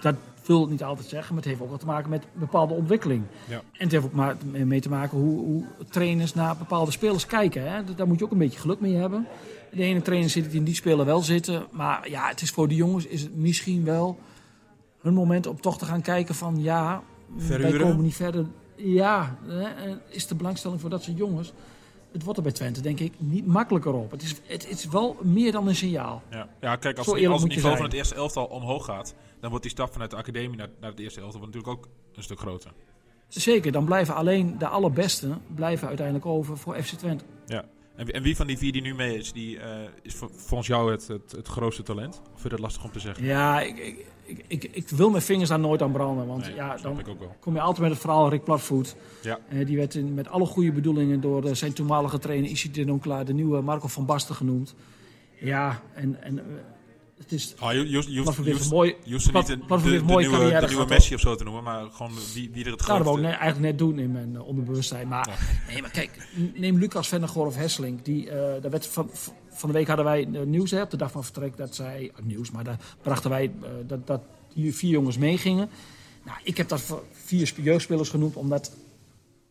dat 0.00 0.16
wil 0.46 0.62
ik 0.62 0.70
niet 0.70 0.82
altijd 0.82 1.08
zeggen. 1.08 1.34
Maar 1.34 1.42
het 1.42 1.52
heeft 1.52 1.62
ook 1.62 1.70
wat 1.70 1.80
te 1.80 1.86
maken 1.86 2.10
met 2.10 2.26
bepaalde 2.32 2.74
ontwikkeling. 2.74 3.24
Ja. 3.48 3.56
En 3.56 3.62
het 3.72 3.92
heeft 3.92 4.04
ook 4.04 4.12
maar 4.12 4.36
mee 4.52 4.80
te 4.80 4.88
maken 4.88 5.18
hoe, 5.18 5.38
hoe 5.38 5.64
trainers 5.90 6.34
naar 6.34 6.56
bepaalde 6.56 6.90
spelers 6.90 7.26
kijken. 7.26 7.72
Hè. 7.72 7.94
Daar 7.94 8.06
moet 8.06 8.18
je 8.18 8.24
ook 8.24 8.30
een 8.30 8.38
beetje 8.38 8.60
geluk 8.60 8.80
mee 8.80 8.94
hebben. 8.94 9.26
De 9.72 9.82
ene 9.82 10.02
trainer 10.02 10.30
zit 10.30 10.44
die 10.50 10.58
in 10.58 10.64
die 10.64 10.74
speler 10.74 11.04
wel 11.06 11.20
zitten. 11.20 11.66
Maar 11.70 12.10
ja, 12.10 12.28
het 12.28 12.40
is 12.40 12.50
voor 12.50 12.68
die 12.68 12.76
jongens 12.76 13.06
is 13.06 13.22
het 13.22 13.36
misschien 13.36 13.84
wel 13.84 14.18
hun 15.00 15.14
moment 15.14 15.46
om 15.46 15.60
toch 15.60 15.78
te 15.78 15.84
gaan 15.84 16.02
kijken 16.02 16.34
van 16.34 16.62
ja, 16.62 17.02
Verhuren. 17.36 17.70
wij 17.70 17.80
komen 17.80 18.02
niet 18.02 18.14
verder. 18.14 18.46
Ja, 18.76 19.36
hè, 19.46 19.96
is 20.08 20.26
de 20.26 20.34
belangstelling 20.34 20.80
voor 20.80 20.90
dat 20.90 21.02
soort 21.02 21.16
jongens. 21.16 21.52
Het 22.12 22.22
wordt 22.22 22.38
er 22.38 22.44
bij 22.44 22.52
Twente 22.52 22.80
denk 22.80 23.00
ik 23.00 23.12
niet 23.18 23.46
makkelijker 23.46 23.92
op. 23.92 24.10
Het 24.10 24.22
is, 24.22 24.34
het, 24.44 24.68
is 24.68 24.86
wel 24.86 25.16
meer 25.22 25.52
dan 25.52 25.68
een 25.68 25.74
signaal. 25.74 26.22
Ja, 26.30 26.48
ja 26.60 26.76
kijk, 26.76 26.98
als, 26.98 27.06
het, 27.06 27.26
als 27.26 27.42
het 27.42 27.54
niveau 27.54 27.76
van 27.76 27.84
het 27.84 27.94
eerste 27.94 28.14
elftal 28.14 28.44
omhoog 28.44 28.84
gaat, 28.84 29.14
dan 29.40 29.50
wordt 29.50 29.64
die 29.64 29.74
stap 29.74 29.92
vanuit 29.92 30.10
de 30.10 30.16
academie 30.16 30.56
naar, 30.56 30.68
naar 30.80 30.90
het 30.90 30.98
eerste 30.98 31.20
elftal 31.20 31.40
natuurlijk 31.40 31.72
ook 31.72 31.88
een 32.14 32.22
stuk 32.22 32.38
groter. 32.38 32.72
Zeker, 33.28 33.72
dan 33.72 33.84
blijven 33.84 34.14
alleen 34.14 34.58
de 34.58 34.66
allerbeste 34.66 35.38
blijven 35.54 35.88
uiteindelijk 35.88 36.26
over 36.26 36.58
voor 36.58 36.82
FC 36.82 36.94
Twente. 36.94 37.24
Ja. 37.46 37.64
En, 37.96 38.06
en 38.06 38.22
wie 38.22 38.36
van 38.36 38.46
die 38.46 38.58
vier 38.58 38.72
die 38.72 38.82
nu 38.82 38.94
mee 38.94 39.18
is, 39.18 39.32
die, 39.32 39.56
uh, 39.56 39.64
is 40.02 40.14
volgens 40.36 40.66
jou 40.66 40.90
het, 40.90 41.08
het, 41.08 41.32
het, 41.32 41.48
grootste 41.48 41.82
talent? 41.82 42.20
Of 42.20 42.30
vind 42.30 42.42
je 42.42 42.48
dat 42.48 42.58
lastig 42.58 42.84
om 42.84 42.92
te 42.92 43.00
zeggen? 43.00 43.24
Ja, 43.24 43.60
ik, 43.60 43.78
ik, 43.78 44.06
ik, 44.38 44.64
ik, 44.64 44.70
ik 44.72 44.88
wil 44.88 45.10
mijn 45.10 45.22
vingers 45.22 45.48
daar 45.48 45.60
nooit 45.60 45.82
aan 45.82 45.92
branden. 45.92 46.26
Want 46.26 46.42
nee, 46.46 46.54
ja, 46.54 46.76
dan 46.76 47.02
kom 47.40 47.54
je 47.54 47.60
altijd 47.60 47.80
met 47.80 47.90
het 47.90 48.00
verhaal 48.00 48.28
Rick 48.28 48.44
Platvoet. 48.44 48.96
Ja. 49.22 49.38
Uh, 49.52 49.66
die 49.66 49.76
werd 49.76 49.94
in, 49.94 50.14
met 50.14 50.28
alle 50.28 50.46
goede 50.46 50.72
bedoelingen 50.72 51.20
door 51.20 51.44
uh, 51.44 51.54
zijn 51.54 51.72
toenmalige 51.72 52.18
trainer 52.18 52.50
Isidore 52.50 52.86
Donkla, 52.86 53.24
de 53.24 53.34
nieuwe 53.34 53.60
Marco 53.60 53.88
van 53.88 54.06
Basten 54.06 54.34
genoemd. 54.34 54.74
Ja, 55.38 55.82
en, 55.94 56.22
en 56.22 56.40
het 57.22 57.32
is... 57.32 57.54
Ah, 57.58 57.72
je, 57.72 57.90
je, 57.90 58.12
je, 58.12 58.52
een 58.52 58.68
mooi, 58.68 58.94
je 59.04 59.12
hoeft 59.12 59.32
niet 59.32 59.46
de, 59.46 59.58
Plat, 59.58 59.82
de, 59.82 59.90
de, 59.90 59.98
de, 59.98 60.04
mooie 60.04 60.28
nieuwe, 60.28 60.60
de 60.60 60.66
nieuwe 60.66 60.86
Messi 60.86 61.14
of 61.14 61.20
zo 61.20 61.34
te 61.34 61.44
noemen, 61.44 61.62
maar 61.62 61.90
gewoon 61.90 62.12
wie, 62.34 62.50
wie 62.52 62.64
er 62.64 62.70
het 62.70 62.86
Nou, 62.86 62.98
dat 62.98 63.06
wou 63.06 63.18
ik 63.18 63.24
eigenlijk 63.24 63.60
net 63.60 63.78
doen 63.78 63.98
in 63.98 64.12
mijn 64.12 64.32
uh, 64.32 64.46
onderbewustzijn. 64.46 65.08
Maar, 65.08 65.28
Ja. 65.28 65.72
nee, 65.72 65.80
maar 65.80 65.90
kijk, 65.90 66.28
neem 66.54 66.78
Lucas 66.78 67.08
Vennegoor 67.08 67.46
of 67.46 67.56
Hesseling. 67.56 68.02
Die, 68.02 68.26
uh, 68.26 68.32
daar 68.32 68.70
werd 68.70 68.86
van, 68.86 69.10
van 69.50 69.68
de 69.68 69.74
week 69.74 69.86
hadden 69.86 70.04
wij 70.04 70.26
uh, 70.26 70.40
nieuws 70.42 70.70
hè, 70.70 70.82
op 70.82 70.90
de 70.90 70.96
dag 70.96 71.10
van 71.10 71.24
vertrek 71.24 71.56
dat 71.56 71.74
zij... 71.74 72.12
nieuws, 72.22 72.50
maar 72.50 72.64
daar 72.64 72.78
brachten 73.02 73.30
wij 73.30 73.44
uh, 73.62 73.68
dat, 73.86 74.06
dat 74.06 74.20
die 74.54 74.74
vier 74.74 74.90
jongens 74.90 75.18
meegingen. 75.18 75.68
Nou, 76.24 76.38
ik 76.42 76.56
heb 76.56 76.68
dat 76.68 77.00
vier 77.12 77.52
jeugdspelers 77.56 78.08
genoemd, 78.08 78.36
omdat... 78.36 78.72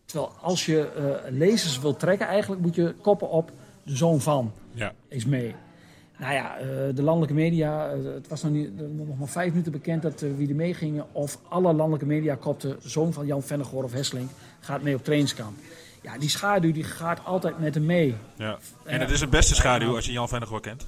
Terwijl 0.06 0.32
als 0.42 0.66
je 0.66 0.92
uh, 0.98 1.38
lezers 1.38 1.80
wil 1.80 1.96
trekken, 1.96 2.28
eigenlijk 2.28 2.62
moet 2.62 2.75
je 2.75 2.94
koppen 3.01 3.30
op 3.30 3.51
de 3.84 3.96
zoon 3.96 4.22
van 4.22 4.51
Ja. 4.74 4.94
is 5.08 5.25
mee. 5.25 5.56
Nou 6.22 6.34
ja, 6.34 6.62
uh, 6.62 6.68
de 6.96 7.04
landelijke 7.04 7.34
media, 7.34 7.94
uh, 7.94 8.13
het 8.13 8.28
was 8.28 8.44
nog, 8.44 8.51
niet, 8.51 8.70
uh, 8.80 8.88
nog 9.06 9.20
maar 9.20 9.28
vijf 9.28 9.50
minuten 9.50 9.72
bekend 9.72 10.01
dat 10.01 10.20
wie 10.38 10.50
er 10.50 10.56
meegingen. 10.56 11.06
Of 11.12 11.38
alle 11.50 11.74
landelijke 11.74 12.06
media 12.06 12.36
kopten, 12.36 12.78
zoon 12.82 13.13
van 13.13 13.25
Jan 13.25 13.44
Vennegoor 13.44 13.84
of 13.84 13.94
Hesseling 13.94 14.30
gaat 14.60 14.82
mee 14.82 14.96
op 14.96 15.04
trainingskamp. 15.04 15.58
Ja, 16.01 16.18
die 16.18 16.30
schaduw 16.30 16.72
die 16.72 16.84
gaat 16.84 17.25
altijd 17.25 17.60
met 17.60 17.74
hem 17.74 17.86
mee. 17.86 18.16
Ja. 18.36 18.58
En 18.86 19.00
het 19.00 19.10
is 19.10 19.22
een 19.22 19.30
beste 19.30 19.56
schaduw 19.56 19.96
als 19.96 20.06
je 20.06 20.12
Jan 20.12 20.28
Vennegoor 20.28 20.62
kent. 20.62 20.88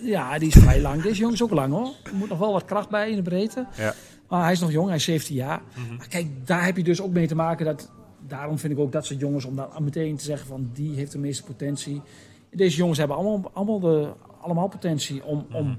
Ja, 0.00 0.38
die 0.38 0.48
is 0.48 0.54
vrij 0.54 0.80
lang. 0.80 1.02
Deze 1.02 1.18
jongen 1.18 1.34
is 1.34 1.42
ook 1.42 1.50
lang 1.50 1.72
hoor. 1.72 1.94
Er 2.04 2.14
moet 2.14 2.28
nog 2.28 2.38
wel 2.38 2.52
wat 2.52 2.64
kracht 2.64 2.88
bij 2.88 3.10
in 3.10 3.16
de 3.16 3.22
breedte. 3.22 3.66
Ja. 3.76 3.94
Maar 4.28 4.42
hij 4.42 4.52
is 4.52 4.60
nog 4.60 4.70
jong, 4.70 4.86
hij 4.86 4.96
is 4.96 5.04
17 5.04 5.34
jaar. 5.34 5.60
Mhm. 5.74 5.96
Maar 5.96 6.08
kijk, 6.08 6.46
daar 6.46 6.64
heb 6.64 6.76
je 6.76 6.82
dus 6.82 7.00
ook 7.00 7.12
mee 7.12 7.26
te 7.26 7.34
maken 7.34 7.64
dat... 7.66 7.90
Daarom 8.26 8.58
vind 8.58 8.72
ik 8.72 8.78
ook 8.78 8.92
dat 8.92 9.06
soort 9.06 9.20
jongens, 9.20 9.44
om 9.44 9.56
dan 9.56 9.68
meteen 9.80 10.16
te 10.16 10.24
zeggen 10.24 10.46
van 10.46 10.70
die 10.72 10.94
heeft 10.94 11.12
de 11.12 11.18
meeste 11.18 11.42
potentie. 11.42 12.02
Deze 12.50 12.76
jongens 12.76 12.98
hebben 12.98 13.16
allemaal, 13.16 13.50
allemaal, 13.52 13.80
de, 13.80 14.12
allemaal 14.40 14.68
potentie 14.68 15.24
om, 15.24 15.46
om... 15.52 15.78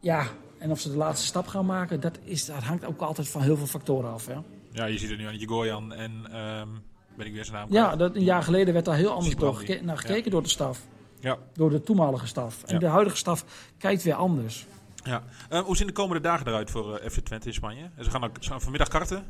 Ja, 0.00 0.26
en 0.58 0.70
of 0.70 0.80
ze 0.80 0.90
de 0.90 0.96
laatste 0.96 1.26
stap 1.26 1.46
gaan 1.46 1.66
maken, 1.66 2.00
dat, 2.00 2.18
is, 2.24 2.44
dat 2.46 2.62
hangt 2.62 2.84
ook 2.84 3.00
altijd 3.00 3.28
van 3.28 3.42
heel 3.42 3.56
veel 3.56 3.66
factoren 3.66 4.10
af. 4.12 4.26
Hè? 4.26 4.34
Ja, 4.72 4.84
je 4.84 4.98
ziet 4.98 5.08
het 5.10 5.18
nu 5.18 5.26
aan 5.26 5.36
Jigorjan 5.38 5.92
en... 5.92 6.12
ehm 6.32 6.68
ben 7.16 7.26
ik 7.26 7.32
weer 7.32 7.44
zijn 7.44 7.56
naam 7.56 7.72
Ja, 7.72 7.96
dat, 7.96 8.16
een 8.16 8.24
jaar 8.24 8.42
geleden 8.42 8.72
werd 8.72 8.84
daar 8.84 8.96
heel 8.96 9.10
anders 9.12 9.36
door 9.36 9.54
geke- 9.56 9.80
naar 9.84 9.98
gekeken 9.98 10.24
Ja. 10.24 10.30
door 10.30 10.42
de 10.42 10.48
staf. 10.48 10.80
Ja. 11.20 11.38
Door 11.52 11.70
de 11.70 11.82
toenmalige 11.82 12.26
staf. 12.26 12.62
En 12.62 12.72
Ja. 12.74 12.78
de 12.80 12.86
huidige 12.86 13.16
staf 13.16 13.44
kijkt 13.78 14.02
weer 14.02 14.14
anders. 14.14 14.66
Ja. 15.04 15.22
Eh, 15.48 15.60
hoe 15.60 15.76
zien 15.76 15.86
de 15.86 15.92
komende 15.92 16.22
dagen 16.22 16.46
eruit 16.46 16.70
voor 16.70 16.96
eh, 16.96 17.10
FC 17.10 17.18
Twente 17.18 17.46
in 17.48 17.54
Spanje? 17.54 17.90
En 17.96 18.04
Ze 18.04 18.10
gaan, 18.10 18.24
ook, 18.24 18.36
ze 18.40 18.50
gaan 18.50 18.60
vanmiddag 18.60 18.88
karten. 18.88 19.24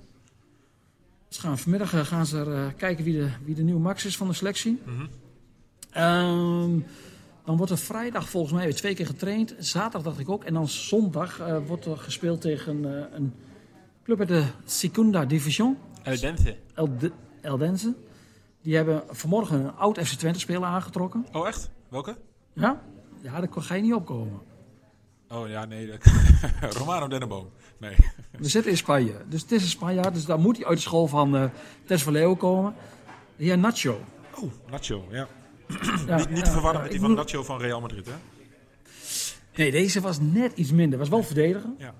Dus 1.28 1.38
gaan 1.38 1.58
vanmiddag 1.58 1.94
eh, 1.94 2.00
gaan 2.00 2.26
ze 2.26 2.38
er, 2.38 2.54
eh, 2.66 2.72
kijken 2.76 3.04
wie 3.04 3.14
de, 3.20 3.28
wie 3.44 3.54
de 3.54 3.62
nieuwe 3.62 3.80
max 3.80 4.04
is 4.04 4.16
van 4.16 4.26
de 4.28 4.34
selectie. 4.34 4.82
Ehm, 5.90 6.78
dan 7.48 7.56
wordt 7.56 7.72
er 7.72 7.78
vrijdag 7.78 8.28
volgens 8.28 8.52
mij 8.52 8.64
weer 8.64 8.74
twee 8.74 8.94
keer 8.94 9.06
getraind. 9.06 9.54
Zaterdag 9.58 10.02
dacht 10.02 10.18
ik 10.18 10.28
ook. 10.28 10.44
En 10.44 10.54
dan 10.54 10.68
zondag 10.68 11.40
eh, 11.40 11.56
wordt 11.66 11.84
er 11.84 11.96
gespeeld 11.96 12.40
tegen 12.40 12.96
eh, 12.96 13.16
een 13.16 13.34
club 14.04 14.18
uit 14.18 14.28
de 14.28 14.44
Segunda 14.64 15.24
Division. 15.24 15.78
El 16.02 16.20
Dente. 16.20 16.56
El 16.74 16.98
De- 16.98 17.12
Eldense. 17.40 17.94
Die 18.62 18.76
hebben 18.76 19.02
vanmorgen 19.10 19.60
een 19.64 19.74
oud 19.76 19.98
FC 19.98 20.12
Twente 20.18 20.38
speler 20.38 20.64
aangetrokken. 20.64 21.26
Oh, 21.32 21.46
echt? 21.48 21.70
Welke? 21.88 22.16
Ja? 22.52 22.82
Ja, 23.20 23.40
daar 23.40 23.48
ga 23.52 23.74
je 23.74 23.82
niet 23.82 23.94
opkomen. 23.94 24.40
Oh 25.28 25.48
ja, 25.48 25.64
nee. 25.64 25.86
dat- 25.86 26.12
Romano 26.78 27.08
Denneboom. 27.08 27.48
Nee. 27.78 27.96
We 28.38 28.48
zitten 28.48 28.70
in 28.70 28.76
Spanje. 28.76 29.14
Dus 29.28 29.42
het 29.42 29.52
is 29.52 29.62
een 29.62 29.68
Spanjaard. 29.68 30.14
Dus 30.14 30.24
daar 30.24 30.38
moet 30.38 30.56
hij 30.56 30.66
uit 30.66 30.76
de 30.76 30.82
school 30.82 31.06
van 31.06 31.36
eh 31.36 31.44
Tess 31.84 32.04
komen. 32.38 32.74
De 33.36 33.44
heer 33.44 33.58
Nacho. 33.58 34.00
Oh, 34.34 34.52
Nacho, 34.70 35.04
ja. 35.10 35.28
Ja, 36.06 36.16
niet 36.16 36.30
niet 36.30 36.46
ja, 36.46 36.52
verwarren 36.52 36.82
met 36.82 36.90
die 36.90 37.00
van 37.00 37.14
Nacho 37.14 37.42
van 37.42 37.60
Real 37.60 37.80
Madrid, 37.80 38.06
hè? 38.06 38.12
Nee, 39.54 39.70
deze 39.70 40.00
was 40.00 40.18
net 40.20 40.52
iets 40.54 40.70
minder. 40.72 40.98
Was 40.98 41.08
wel 41.08 41.22
verdediger. 41.22 41.70
Ja. 41.78 41.94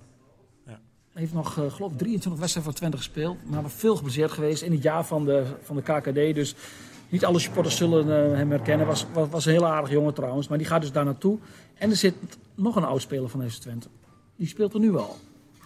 Hij 1.18 1.26
heeft 1.26 1.32
nog, 1.32 1.58
eh, 1.58 1.72
geloof 1.72 1.92
ik, 1.92 1.98
23 1.98 2.40
wedstrijden 2.40 2.62
voor 2.62 2.72
Twente 2.72 2.96
gespeeld. 2.96 3.50
Maar 3.50 3.62
was 3.62 3.72
veel 3.72 3.96
geblesseerd 3.96 4.30
geweest 4.30 4.62
in 4.62 4.72
het 4.72 4.82
jaar 4.82 5.06
van 5.06 5.25
de, 5.25 5.44
van 5.62 5.76
de 5.76 5.82
KKD. 5.82 6.34
Dus 6.34 6.54
niet 7.08 7.25
alle 7.25 7.38
supporters 7.38 7.76
zullen 7.76 8.30
eh, 8.30 8.37
hem 8.37 8.50
herkennen. 8.50 8.87
Was, 8.87 9.06
was, 9.12 9.28
was 9.28 9.46
een 9.46 9.52
heel 9.52 9.66
aardig 9.66 9.90
jongen 9.90 10.14
trouwens. 10.14 10.48
Maar 10.48 10.58
die 10.58 10.66
gaat 10.66 10.80
dus 10.80 10.92
daar 10.92 11.04
naartoe. 11.04 11.38
En 11.75 11.90
er 11.90 11.96
zit 11.96 12.14
nog 12.54 12.76
een 12.76 12.84
oud 12.84 13.02
speler 13.02 13.28
van 13.28 13.50
FC 13.50 13.60
Twente. 13.60 13.88
Die 14.37 14.46
speelt 14.46 14.75
er 14.75 14.80
nu 14.80 14.96
al. 14.96 15.16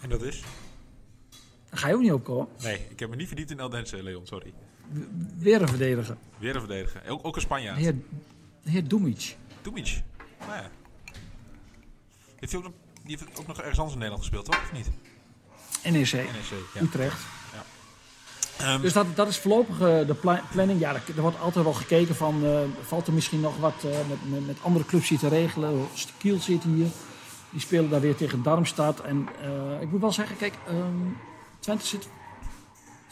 En 0.02 0.09
dat 0.09 0.23
is? 0.23 0.42
Daar 1.71 1.80
ga 1.80 1.88
je 1.88 1.94
ook 1.94 2.00
niet 2.00 2.12
op 2.12 2.25
komen. 2.25 2.49
Nee, 2.62 2.80
ik 2.90 3.00
heb 3.00 3.11
me 3.11 3.16
niet 3.16 3.26
verdiend 3.26 3.50
in 3.50 3.61
Eldense, 3.61 4.02
Leon, 4.02 4.26
sorry. 4.26 4.52
Weer 5.39 5.63
een 5.63 5.69
verdediger. 5.69 6.17
Weer 6.39 6.55
een 6.55 6.61
verdediger. 6.61 7.03
Ook, 7.09 7.19
ook 7.19 7.25
een 7.27 7.33
De 7.33 7.41
Spanjaard. 7.41 7.79
heer, 7.79 7.95
de 8.63 8.71
heer 8.71 8.89
Dumic. 8.89 9.37
Dumic. 9.63 10.03
Nou 10.41 10.53
ja. 10.53 10.71
Heeft 12.39 12.53
hij 12.53 12.61
ook 12.61 12.67
nog, 12.67 12.73
die 13.05 13.17
heeft 13.19 13.39
ook 13.41 13.47
nog 13.47 13.59
ergens 13.59 13.77
anders 13.79 13.95
in 13.95 14.03
Nederland 14.03 14.23
gespeeld, 14.29 14.45
toch? 14.45 14.63
Of 14.63 14.73
niet? 14.73 14.91
NEC. 15.85 16.13
NEC, 16.13 16.59
ja. 16.75 16.81
Utrecht. 16.81 17.21
Ehm, 18.59 18.81
Dus 18.81 18.93
dat, 18.93 19.17
dat 19.17 19.29
is 19.29 19.39
voorlopig 19.39 19.81
eh, 19.81 20.07
de 20.07 20.15
pla- 20.21 20.43
planning. 20.51 20.81
Ja, 20.81 20.95
er, 20.95 21.03
er 21.17 21.23
wordt 21.23 21.41
altijd 21.41 21.65
wel 21.65 21.75
gekeken 21.75 22.15
van, 22.15 22.45
eh, 22.45 22.59
valt 22.83 23.07
er 23.07 23.13
misschien 23.13 23.41
nog 23.41 23.57
wat 23.57 23.85
eh, 23.85 23.91
met, 24.09 24.31
met, 24.31 24.47
met 24.47 24.57
andere 24.63 24.85
clubs 24.85 25.09
hier 25.09 25.19
te 25.19 25.29
regelen. 25.29 25.87
Kiel 26.19 26.39
zit 26.41 26.63
hier, 26.63 26.87
die 27.51 27.61
spelen 27.61 27.91
daar 27.91 28.01
weer 28.01 28.17
tegen 28.17 28.43
Darmstad. 28.43 29.01
En 29.01 29.29
ik 29.81 29.91
moet 29.91 30.01
wel 30.01 30.13
zeggen, 30.13 30.37
kijk, 30.37 30.55
ehm, 30.67 30.97
Twente 31.61 31.87
zit, 31.87 32.09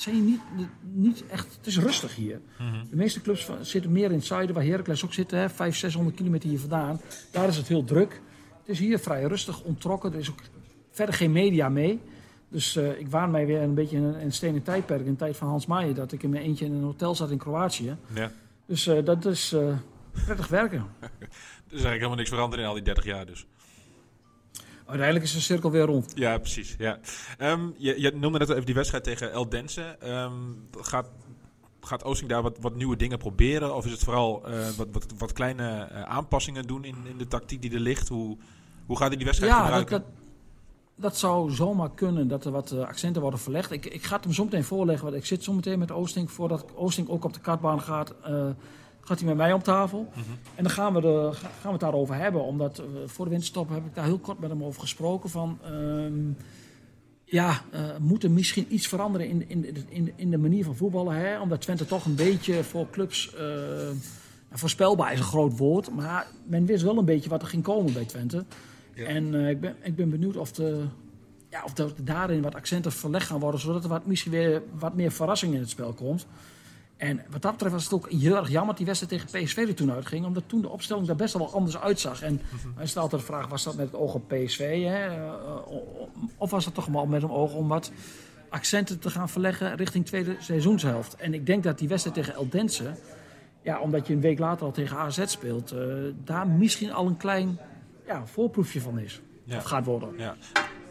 zijn 0.03 0.25
niet, 0.25 0.41
niet 0.93 1.27
echt, 1.27 1.57
het 1.57 1.67
is 1.67 1.79
rustig 1.79 2.15
hier. 2.15 2.41
mhm. 2.59 2.85
De 2.91 2.97
meeste 2.97 3.21
clubs 3.21 3.45
van- 3.45 3.65
zitten 3.65 3.93
meer 3.93 4.11
in 4.11 4.17
het 4.17 4.25
zuiden, 4.27 4.55
waar 4.55 4.65
Heracles 4.65 5.05
ook 5.05 5.13
zit, 5.13 5.31
hè, 5.31 5.49
500, 5.49 5.77
600 5.77 6.17
kilometer 6.17 6.49
hier 6.49 6.59
vandaan. 6.61 7.01
Daar 7.31 7.49
is 7.49 7.57
het 7.57 7.69
heel 7.69 7.85
druk. 7.85 8.21
Het 8.59 8.69
is 8.69 8.79
hier 8.79 8.99
vrij 8.99 9.23
rustig, 9.25 9.63
ontrokken. 9.63 10.13
Er 10.13 10.19
is 10.19 10.31
ook 10.31 10.39
verder 10.91 11.15
geen 11.15 11.33
media 11.33 11.69
mee. 11.69 12.01
Dus 12.49 12.77
eh, 12.77 12.99
ik 12.99 13.09
waan 13.09 13.31
mij 13.31 13.47
weer 13.47 13.63
een 13.63 13.75
beetje 13.75 13.97
in 13.97 14.03
een, 14.03 14.23
een 14.23 14.33
stenen 14.33 14.63
tijdperk, 14.63 15.01
in 15.01 15.11
de 15.11 15.17
tijd 15.17 15.37
van 15.37 15.49
Hans 15.49 15.67
Maaien, 15.67 15.95
dat 15.95 16.13
ik 16.13 16.23
in 16.23 16.31
mijn 16.31 16.43
eentje 16.45 16.65
in 16.65 16.73
een 16.73 16.83
hotel 16.83 17.15
zat 17.15 17.31
in 17.31 17.39
Kroatië. 17.39 17.97
ja. 18.15 18.33
Dus 18.67 18.87
eh, 18.87 19.05
dat 19.05 19.25
is 19.25 19.53
eh, 19.53 19.77
prettig 20.25 20.49
werken. 20.49 20.79
Er 21.01 21.77
is 21.77 21.83
eigenlijk 21.85 21.95
helemaal 21.95 22.17
niks 22.17 22.29
veranderd 22.29 22.63
in 22.63 22.69
al 22.69 22.75
die 22.75 22.83
30 22.83 23.05
jaar 23.05 23.27
dus. 23.27 23.47
Uiteindelijk 24.91 25.25
is 25.25 25.33
de 25.33 25.41
cirkel 25.41 25.71
weer 25.71 25.85
rond. 25.85 26.13
Ja, 26.15 26.39
precies. 26.39 26.75
Ja. 26.79 26.99
Ehm, 27.39 27.69
je, 27.77 28.01
je 28.01 28.13
noemde 28.15 28.39
net 28.39 28.49
even 28.49 28.65
die 28.65 28.75
wedstrijd 28.75 29.05
tegen 29.05 29.33
El 29.33 29.49
Dense. 29.49 29.83
Ehm, 29.83 30.33
gaat, 30.81 31.11
gaat 31.81 32.05
Oosting 32.05 32.31
daar 32.31 32.43
wat, 32.43 32.57
wat 32.61 32.75
nieuwe 32.75 32.97
dingen 32.97 33.19
proberen? 33.19 33.77
Of 33.77 33.85
is 33.85 33.93
het 33.93 34.05
vooral 34.05 34.47
eh, 34.47 34.69
wat, 34.77 34.89
wat, 34.93 35.07
wat 35.19 35.33
kleine 35.33 35.89
eh, 35.91 36.03
aanpassingen 36.03 36.67
doen 36.67 36.85
in, 36.85 36.97
in 37.09 37.19
de 37.19 37.27
tactiek 37.27 37.63
die 37.63 37.75
er 37.75 37.81
ligt? 37.81 38.09
Hoe, 38.09 38.37
hoe 38.87 38.97
gaat 38.97 39.09
hij 39.09 39.17
die 39.17 39.27
wedstrijd 39.27 39.53
Ja, 39.53 39.59
dat, 39.59 39.67
gebruiken? 39.67 39.99
dat, 39.99 40.25
dat 40.95 41.17
zou 41.17 41.51
zomaar 41.51 41.91
kunnen 41.91 42.29
dat 42.29 42.45
er 42.45 42.53
wat 42.53 42.71
eh, 42.71 42.81
accenten 42.81 43.23
worden 43.23 43.41
verlegd. 43.41 43.71
Ik, 43.71 43.87
ik 43.87 44.03
ga 44.03 44.15
het 44.15 44.25
hem 44.25 44.33
zo 44.33 44.45
meteen 44.45 44.65
voorleggen, 44.65 45.05
want 45.05 45.17
ik 45.17 45.27
zit 45.27 45.45
zo 45.45 45.53
meteen 45.53 45.79
met 45.79 45.91
Oosting. 45.91 46.31
Voordat 46.31 46.65
Oosting 46.75 47.09
ook 47.09 47.25
op 47.25 47.33
de 47.33 47.41
kartbaan 47.41 47.81
gaat, 47.81 48.15
gaat 49.11 49.19
hij 49.19 49.29
met 49.29 49.37
mij 49.37 49.53
om 49.53 49.63
tafel. 49.63 50.09
Mhm. 50.11 50.21
En 50.55 50.63
dan 50.63 50.73
gaan 50.73 50.95
we, 50.95 51.01
de, 51.01 51.29
ga- 51.33 51.49
gaan 51.49 51.63
we 51.63 51.71
het 51.71 51.81
daarover 51.81 52.15
hebben. 52.15 52.45
Omdat 52.45 52.79
eh, 52.79 52.85
voor 53.07 53.25
de 53.25 53.31
winterstop 53.31 53.69
heb 53.69 53.87
ik 53.87 53.95
daar 53.95 54.05
heel 54.05 54.19
kort 54.19 54.39
met 54.39 54.51
hem 54.51 54.65
over 54.65 54.81
gesproken. 54.81 55.31
Van, 55.31 55.59
ehm, 55.65 56.31
ja, 57.25 57.63
eh, 57.71 57.81
moet 58.01 58.25
er 58.25 58.31
misschien 58.31 58.67
iets 58.75 58.87
veranderen 58.87 59.29
in, 59.29 59.49
in, 59.49 59.77
in, 59.89 60.13
in 60.17 60.31
de 60.31 60.39
manier 60.39 60.65
van 60.65 60.77
voetballen. 60.77 61.15
Hè? 61.17 61.41
Omdat 61.41 61.61
Twente 61.61 61.87
toch 61.87 62.05
een 62.05 62.15
beetje 62.15 62.65
voor 62.65 62.91
clubs... 62.91 63.35
eh, 63.35 63.45
voorspelbaar 64.51 65.13
is 65.13 65.19
een 65.19 65.25
groot 65.25 65.57
woord. 65.59 65.91
Maar 65.95 66.27
men 66.47 66.67
wist 66.67 66.83
wel 66.83 66.99
een 66.99 67.05
beetje 67.05 67.31
wat 67.31 67.43
er 67.43 67.49
ging 67.49 67.63
komen 67.63 67.93
bij 67.93 68.05
Twente. 68.05 68.45
Ja. 68.95 69.07
En 69.07 69.35
ik, 69.35 69.61
ben, 69.61 69.77
ik 69.83 69.97
ben 69.97 70.11
benieuwd 70.11 70.37
of, 70.37 70.53
de, 70.53 70.85
ja, 71.51 71.63
of 71.65 71.79
er 71.79 71.93
daarin 72.03 72.43
wat 72.43 72.55
accenten 72.55 72.93
verlegd 72.93 73.27
gaan 73.27 73.41
worden. 73.41 73.61
Zodat 73.61 73.83
er 73.83 73.89
wat, 73.89 74.07
misschien 74.07 74.33
weer 74.33 74.63
wat 74.79 74.95
meer 74.95 75.11
verrassing 75.13 75.55
in 75.55 75.61
het 75.61 75.71
spel 75.71 75.93
komt. 75.93 76.27
En 77.01 77.21
wat 77.31 77.43
dat 77.43 77.53
betreft 77.53 77.75
was 77.75 77.85
het 77.85 77.93
ook 77.93 78.11
heel 78.11 78.37
erg 78.37 78.49
jammer 78.49 78.67
dat 78.69 78.77
die 78.77 78.87
wedstrijd 78.87 79.13
tegen 79.13 79.45
PSV 79.45 79.57
er 79.57 79.75
toen 79.75 79.93
uitging. 79.93 80.27
Omdat 80.27 80.43
toen 80.47 80.61
de 80.61 80.69
opstelling 80.69 81.07
daar 81.07 81.17
best 81.17 81.35
wel 81.35 81.53
anders 81.53 81.79
uitzag. 81.79 82.23
En 82.23 82.41
hij 82.77 82.87
stelt 82.87 83.03
altijd 83.03 83.21
de 83.21 83.27
vraag, 83.27 83.49
was 83.49 83.65
dat 83.65 83.77
met 83.77 83.87
het 83.87 83.95
oog 83.95 84.15
op 84.15 84.29
PSV? 84.29 84.85
Hè? 84.85 85.07
Eh, 85.07 85.37
of 86.37 86.51
was 86.51 86.65
dat 86.65 86.75
toch 86.75 86.89
maar 86.89 87.09
met 87.09 87.23
een 87.23 87.31
oog 87.31 87.55
om 87.55 87.69
wat 87.69 87.93
accenten 88.49 88.99
te 88.99 89.11
gaan 89.11 89.29
verleggen 89.29 89.77
richting 89.77 90.07
tweede 90.07 90.37
seizoenshelft? 90.39 91.17
En 91.17 91.35
ik 91.35 91.47
denk 91.47 91.63
dat 91.63 91.79
die 91.79 91.89
wedstrijd 91.89 92.17
tegen 92.17 92.35
El 92.35 92.49
Dense... 92.49 92.95
Ja, 93.63 93.81
omdat 93.81 94.07
je 94.07 94.15
een 94.15 94.21
week 94.21 94.39
later 94.39 94.67
al 94.67 94.73
tegen 94.73 94.97
AZ 94.97 95.23
speelt... 95.27 95.73
eh, 95.73 95.83
daar 96.25 96.49
misschien 96.49 96.93
al 96.93 97.07
een 97.07 97.17
klein 97.17 97.59
ja, 98.07 98.27
voorproefje 98.27 98.81
van 98.81 98.99
is. 98.99 99.21
Ja. 99.45 99.57
Of 99.57 99.65
gaat 99.65 99.85
worden. 99.85 100.09
Ja. 100.17 100.37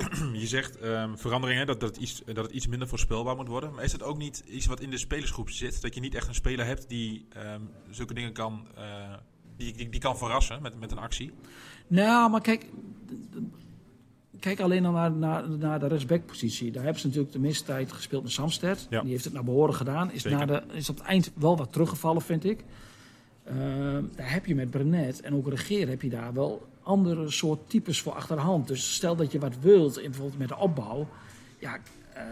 Je 0.34 0.48
zegt 0.48 0.78
ehm, 0.78 1.16
veranderingen, 1.16 1.68
dat, 1.68 1.80
dat, 1.80 1.90
het 1.90 2.04
iets, 2.04 2.22
dat 2.26 2.46
het 2.46 2.52
iets 2.52 2.68
minder 2.68 2.88
voorspelbaar 2.88 3.36
moet 3.36 3.48
worden. 3.48 3.74
Maar 3.74 3.84
is 3.84 3.92
het 3.92 4.04
ook 4.04 4.18
niet 4.18 4.44
iets 4.48 4.66
wat 4.66 4.80
in 4.80 4.90
de 4.90 4.98
spelersgroep 4.98 5.50
zit? 5.50 5.82
Dat 5.82 5.96
je 5.96 6.02
niet 6.02 6.16
echt 6.16 6.28
een 6.28 6.34
speler 6.34 6.66
hebt 6.66 6.90
die 6.90 7.26
ehm, 7.30 7.62
zulke 7.90 8.14
dingen 8.14 8.34
kan, 8.34 8.68
eh, 8.76 8.84
die, 9.58 9.74
die, 9.74 9.90
die 9.90 10.00
kan 10.00 10.18
verrassen 10.18 10.62
met, 10.62 10.80
met 10.80 10.92
een 10.92 10.98
actie? 10.98 11.32
Nou, 11.88 12.30
maar 12.30 12.42
kijk, 12.42 12.66
kijk 14.40 14.60
alleen 14.60 14.86
al 14.86 14.92
naar, 14.92 15.12
naar, 15.12 15.50
naar 15.50 15.80
de 15.80 15.88
rechtsbackpositie. 15.88 16.72
Daar 16.72 16.84
hebben 16.84 17.02
ze 17.02 17.08
natuurlijk 17.08 17.34
de 17.34 17.40
meeste 17.40 17.64
tijd 17.64 17.92
gespeeld 17.92 18.24
met 18.24 18.32
Samsted. 18.32 18.88
Ja. 18.90 19.02
Die 19.02 19.12
heeft 19.12 19.24
het 19.24 19.34
naar 19.34 19.44
behoren 19.44 19.76
gedaan. 19.76 20.12
Is, 20.12 20.24
naar 20.24 20.48
de, 20.48 20.64
is 20.72 20.90
op 20.90 20.98
het 20.98 21.06
eind 21.06 21.32
wel 21.36 21.58
wat 21.58 21.72
teruggevallen, 21.72 22.22
vind 22.22 22.44
ik. 22.44 22.64
Ehm, 23.44 24.04
daar 24.16 24.32
heb 24.32 24.46
je 24.46 24.56
met 24.56 24.70
Brenet 24.70 25.22
en 25.22 25.34
ook 25.34 25.50
Regeer 25.50 25.88
heb 25.88 26.02
je 26.02 26.10
daar 26.10 26.34
wel 26.34 26.68
andere 26.90 27.32
soort 27.32 27.70
types 27.70 28.02
voor 28.02 28.14
achter 28.14 28.36
de 28.36 28.42
hand. 28.42 28.68
Dus 28.68 28.94
stel 28.94 29.16
dat 29.16 29.32
je 29.32 29.40
wat 29.40 29.60
wilt, 29.60 29.98
in, 29.98 30.10
bijvoorbeeld 30.10 30.40
met 30.40 30.48
de 30.48 30.58
opbouw. 30.58 31.08
Ja, 31.60 31.78
eh, 32.14 32.24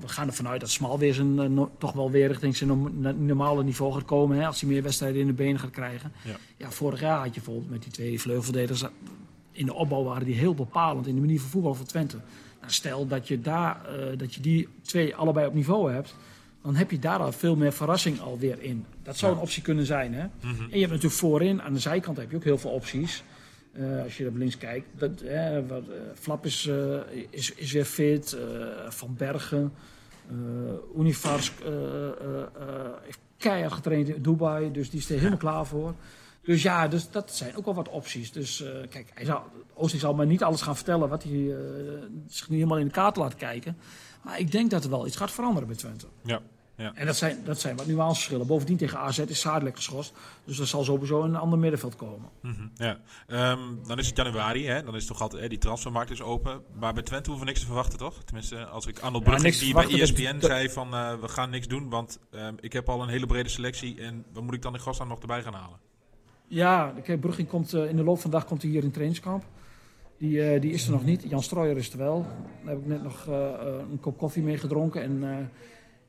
we 0.00 0.08
gaan 0.08 0.26
ervan 0.26 0.48
uit 0.48 0.60
dat 0.60 0.70
Smal 0.70 0.98
weer 0.98 1.14
zijn, 1.14 1.38
eh, 1.38 1.48
no- 1.48 1.70
toch 1.78 1.92
wel 1.92 2.10
weer 2.10 2.28
richting 2.28 2.56
zijn 2.56 3.26
normale 3.26 3.64
niveau 3.64 3.92
gaat 3.92 4.04
komen. 4.04 4.36
Hè, 4.38 4.46
als 4.46 4.60
hij 4.60 4.70
meer 4.70 4.82
wedstrijden 4.82 5.20
in 5.20 5.26
de 5.26 5.32
benen 5.32 5.58
gaat 5.60 5.70
krijgen. 5.70 6.12
Ja. 6.24 6.36
Ja, 6.56 6.70
vorig 6.70 7.00
jaar 7.00 7.18
had 7.18 7.26
je 7.26 7.32
bijvoorbeeld 7.40 7.70
met 7.70 7.82
die 7.82 7.92
twee 7.92 8.20
vleugelverdedigers. 8.20 8.90
In 9.52 9.66
de 9.66 9.74
opbouw 9.74 10.02
waren 10.02 10.24
die 10.24 10.34
heel 10.34 10.54
bepalend 10.54 11.06
in 11.06 11.14
de 11.14 11.20
manier 11.20 11.40
van 11.40 11.50
voetbal 11.50 11.74
van 11.74 11.86
Twente. 11.86 12.16
Nou, 12.60 12.72
stel 12.72 13.06
dat 13.06 13.28
je, 13.28 13.40
daar, 13.40 13.84
eh, 13.86 14.18
dat 14.18 14.34
je 14.34 14.40
die 14.40 14.68
twee 14.82 15.16
allebei 15.16 15.46
op 15.46 15.54
niveau 15.54 15.92
hebt. 15.92 16.14
Dan 16.64 16.74
heb 16.76 16.90
je 16.90 16.98
daar 16.98 17.18
al 17.18 17.32
veel 17.32 17.56
meer 17.56 17.72
verrassing 17.72 18.20
alweer 18.20 18.62
in. 18.62 18.84
Dat 19.02 19.16
zou 19.16 19.32
Ja. 19.32 19.36
een 19.38 19.44
optie 19.44 19.62
kunnen 19.62 19.86
zijn. 19.86 20.14
Hè? 20.14 20.26
Mhm. 20.40 20.62
En 20.62 20.68
je 20.70 20.78
hebt 20.78 20.92
natuurlijk 20.92 21.12
voorin, 21.20 21.62
aan 21.62 21.72
de 21.72 21.78
zijkant 21.78 22.16
heb 22.16 22.30
je 22.30 22.36
ook 22.36 22.44
heel 22.44 22.58
veel 22.58 22.70
opties. 22.70 23.22
Eh, 23.72 24.02
als 24.02 24.16
je 24.16 24.28
op 24.28 24.36
links 24.36 24.58
kijkt. 24.58 24.86
Dat, 24.98 25.20
eh, 25.20 25.58
wat, 25.68 25.82
eh, 25.88 25.94
Flap 26.14 26.44
is, 26.46 26.70
is, 27.30 27.54
is 27.54 27.72
weer 27.72 27.84
fit. 27.84 28.36
Van 28.88 29.14
Bergen. 29.18 29.72
Univars 30.96 31.52
eh, 31.64 31.70
heeft 33.02 33.18
keihard 33.36 33.72
getraind 33.72 34.08
in 34.08 34.22
Dubai. 34.22 34.70
Dus 34.72 34.90
die 34.90 35.00
is 35.00 35.10
er 35.10 35.16
helemaal 35.16 35.38
klaar 35.38 35.66
voor. 35.66 35.94
Dus 36.42 36.62
ja, 36.62 36.88
dus 36.88 37.10
dat 37.10 37.34
zijn 37.34 37.56
ook 37.56 37.64
wel 37.64 37.74
wat 37.74 37.88
opties. 37.88 38.32
Dus 38.32 38.64
kijk, 38.90 39.10
hij 39.14 39.24
zal, 39.24 39.42
Oosting 39.74 40.00
zal 40.00 40.14
maar 40.14 40.26
niet 40.26 40.42
alles 40.42 40.60
gaan 40.60 40.76
vertellen 40.76 41.08
wat 41.08 41.22
hij 41.22 41.54
zich 42.26 42.48
niet 42.48 42.58
helemaal 42.58 42.78
in 42.78 42.86
de 42.86 42.92
kaart 42.92 43.16
laat 43.16 43.34
kijken. 43.34 43.76
Maar 44.22 44.38
ik 44.38 44.52
denk 44.52 44.70
dat 44.70 44.84
er 44.84 44.90
wel 44.90 45.06
iets 45.06 45.16
gaat 45.16 45.30
veranderen 45.30 45.68
bij 45.68 45.76
Twente. 45.76 46.06
Ja. 46.24 46.40
Ja. 46.76 46.92
En 46.94 47.06
dat 47.06 47.16
zijn, 47.16 47.38
dat 47.44 47.60
zijn 47.60 47.76
wat 47.76 47.86
nuanceverschillen. 47.86 48.46
Bovendien 48.46 48.76
tegen 48.76 48.98
AZ 48.98 49.18
is 49.18 49.40
Zadelijk 49.40 49.76
geschorst. 49.76 50.12
Dus 50.44 50.58
er 50.58 50.66
zal 50.66 50.84
sowieso 50.84 51.22
een 51.22 51.36
ander 51.36 51.58
middenveld 51.58 51.96
komen. 51.96 52.28
Mhm, 52.42 52.66
ja. 52.74 52.98
Ehm, 53.26 53.58
dan 53.86 53.98
is 53.98 54.06
het 54.06 54.16
januari, 54.16 54.66
hè? 54.66 54.82
dan 54.82 54.94
is 54.96 55.06
toch 55.06 55.20
altijd 55.20 55.42
hè, 55.42 55.48
die 55.48 55.58
transfermarkt 55.58 56.10
is 56.10 56.22
open. 56.22 56.62
Maar 56.78 56.94
bij 56.94 57.02
Twente 57.02 57.28
hoeven 57.30 57.46
we 57.46 57.52
niks 57.52 57.60
te 57.64 57.66
verwachten, 57.72 57.98
toch? 57.98 58.22
Tenminste, 58.24 58.66
als 58.66 58.86
ik 58.86 58.98
Arnold 58.98 59.24
Brugge 59.24 59.50
die 59.58 59.74
bij 59.74 59.84
ESPN 60.00 60.22
dat- 60.22 60.40
dat- 60.40 60.50
zei 60.50 60.68
van 60.70 60.94
eh, 60.94 61.20
we 61.20 61.28
gaan 61.28 61.50
niks 61.50 61.68
doen, 61.68 61.88
want 61.88 62.18
ehm, 62.30 62.54
ik 62.60 62.72
heb 62.72 62.88
al 62.88 63.02
een 63.02 63.08
hele 63.08 63.26
brede 63.26 63.48
selectie 63.48 64.00
en 64.00 64.24
wat 64.32 64.42
moet 64.42 64.54
ik 64.54 64.62
dan 64.62 64.74
in 64.74 64.80
godsnaam 64.80 65.08
nog 65.08 65.20
erbij 65.20 65.42
gaan 65.42 65.54
halen? 65.54 65.78
Ja, 66.46 66.94
kijk, 67.02 67.20
Brugging 67.20 67.48
komt 67.48 67.72
eh, 67.72 67.88
in 67.88 67.96
de 67.96 68.04
loop 68.04 68.20
van 68.20 68.30
de 68.30 68.36
dag 68.36 68.46
komt 68.46 68.62
hij 68.62 68.70
hier 68.70 68.82
in 68.82 68.90
trainingskamp. 68.90 69.44
Die, 70.18 70.42
eh, 70.42 70.60
die 70.60 70.72
is 70.72 70.86
er 70.86 70.92
nog 70.92 71.04
niet. 71.04 71.24
Jan 71.28 71.42
Strooijer 71.42 71.76
is 71.76 71.92
er 71.92 71.98
wel. 71.98 72.26
Daar 72.64 72.74
heb 72.74 72.78
ik 72.82 72.86
net 72.86 73.02
nog 73.02 73.26
een 73.26 74.00
kop 74.00 74.18
koffie 74.18 74.42
mee 74.42 74.58
gedronken. 74.58 75.02
En 75.02 75.50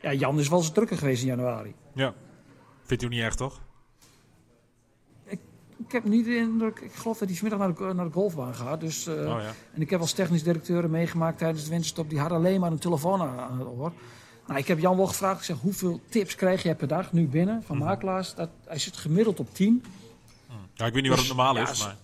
ja, 0.05 0.13
Jan 0.13 0.39
is 0.39 0.49
wel 0.49 0.59
eens 0.59 0.71
drukker 0.71 0.97
geweest 0.97 1.21
in 1.21 1.27
januari. 1.27 1.73
Ja. 1.93 2.13
Vindt 2.83 3.03
u 3.03 3.07
niet 3.07 3.21
echt, 3.21 3.37
toch? 3.37 3.61
Ik 5.77 5.91
heb 5.91 6.03
niet 6.03 6.25
de 6.25 6.35
indruk, 6.35 6.79
ik 6.79 6.93
geloof 6.93 7.17
dat 7.17 7.27
hij 7.27 7.37
vanmiddag 7.37 7.67
naar 7.67 7.87
de, 7.87 7.93
naar 7.93 8.05
de 8.05 8.11
golfbaan 8.11 8.55
gaat. 8.55 8.79
Dus, 8.79 9.07
eh, 9.07 9.13
oh 9.13 9.41
ja. 9.41 9.53
En 9.73 9.81
ik 9.81 9.89
heb 9.89 9.99
als 9.99 10.13
technisch 10.13 10.43
directeur 10.43 10.89
meegemaakt 10.89 11.37
tijdens 11.37 11.63
de 11.63 11.69
winterstop. 11.69 12.09
Die 12.09 12.19
had 12.19 12.31
alleen 12.31 12.59
maar 12.59 12.71
een 12.71 12.77
telefoon 12.79 13.21
aan, 13.21 13.59
het 13.59 13.67
oor. 13.67 13.91
Nou, 14.47 14.59
ik 14.59 14.67
heb 14.67 14.79
Jan 14.79 14.97
wel 14.97 15.07
gevraagd. 15.07 15.39
Ik 15.39 15.45
zeg, 15.45 15.57
hoeveel 15.59 16.01
tips 16.09 16.35
krijg 16.35 16.63
je 16.63 16.75
per 16.75 16.87
dag 16.87 17.13
nu 17.13 17.27
binnen 17.27 17.63
van 17.63 17.77
Mhm. 17.77 17.85
makelaars? 17.85 18.33
Dat, 18.35 18.49
hij 18.65 18.79
zit 18.79 18.97
gemiddeld 18.97 19.39
op 19.39 19.53
10. 19.53 19.83
ja. 20.73 20.85
Ik 20.85 20.93
weet 20.93 21.01
niet 21.01 21.11
wat 21.11 21.19
het 21.19 21.27
Dus, 21.27 21.35
normaal 21.35 21.55
ja, 21.55 21.69
is, 21.69 21.83
maar... 21.83 21.95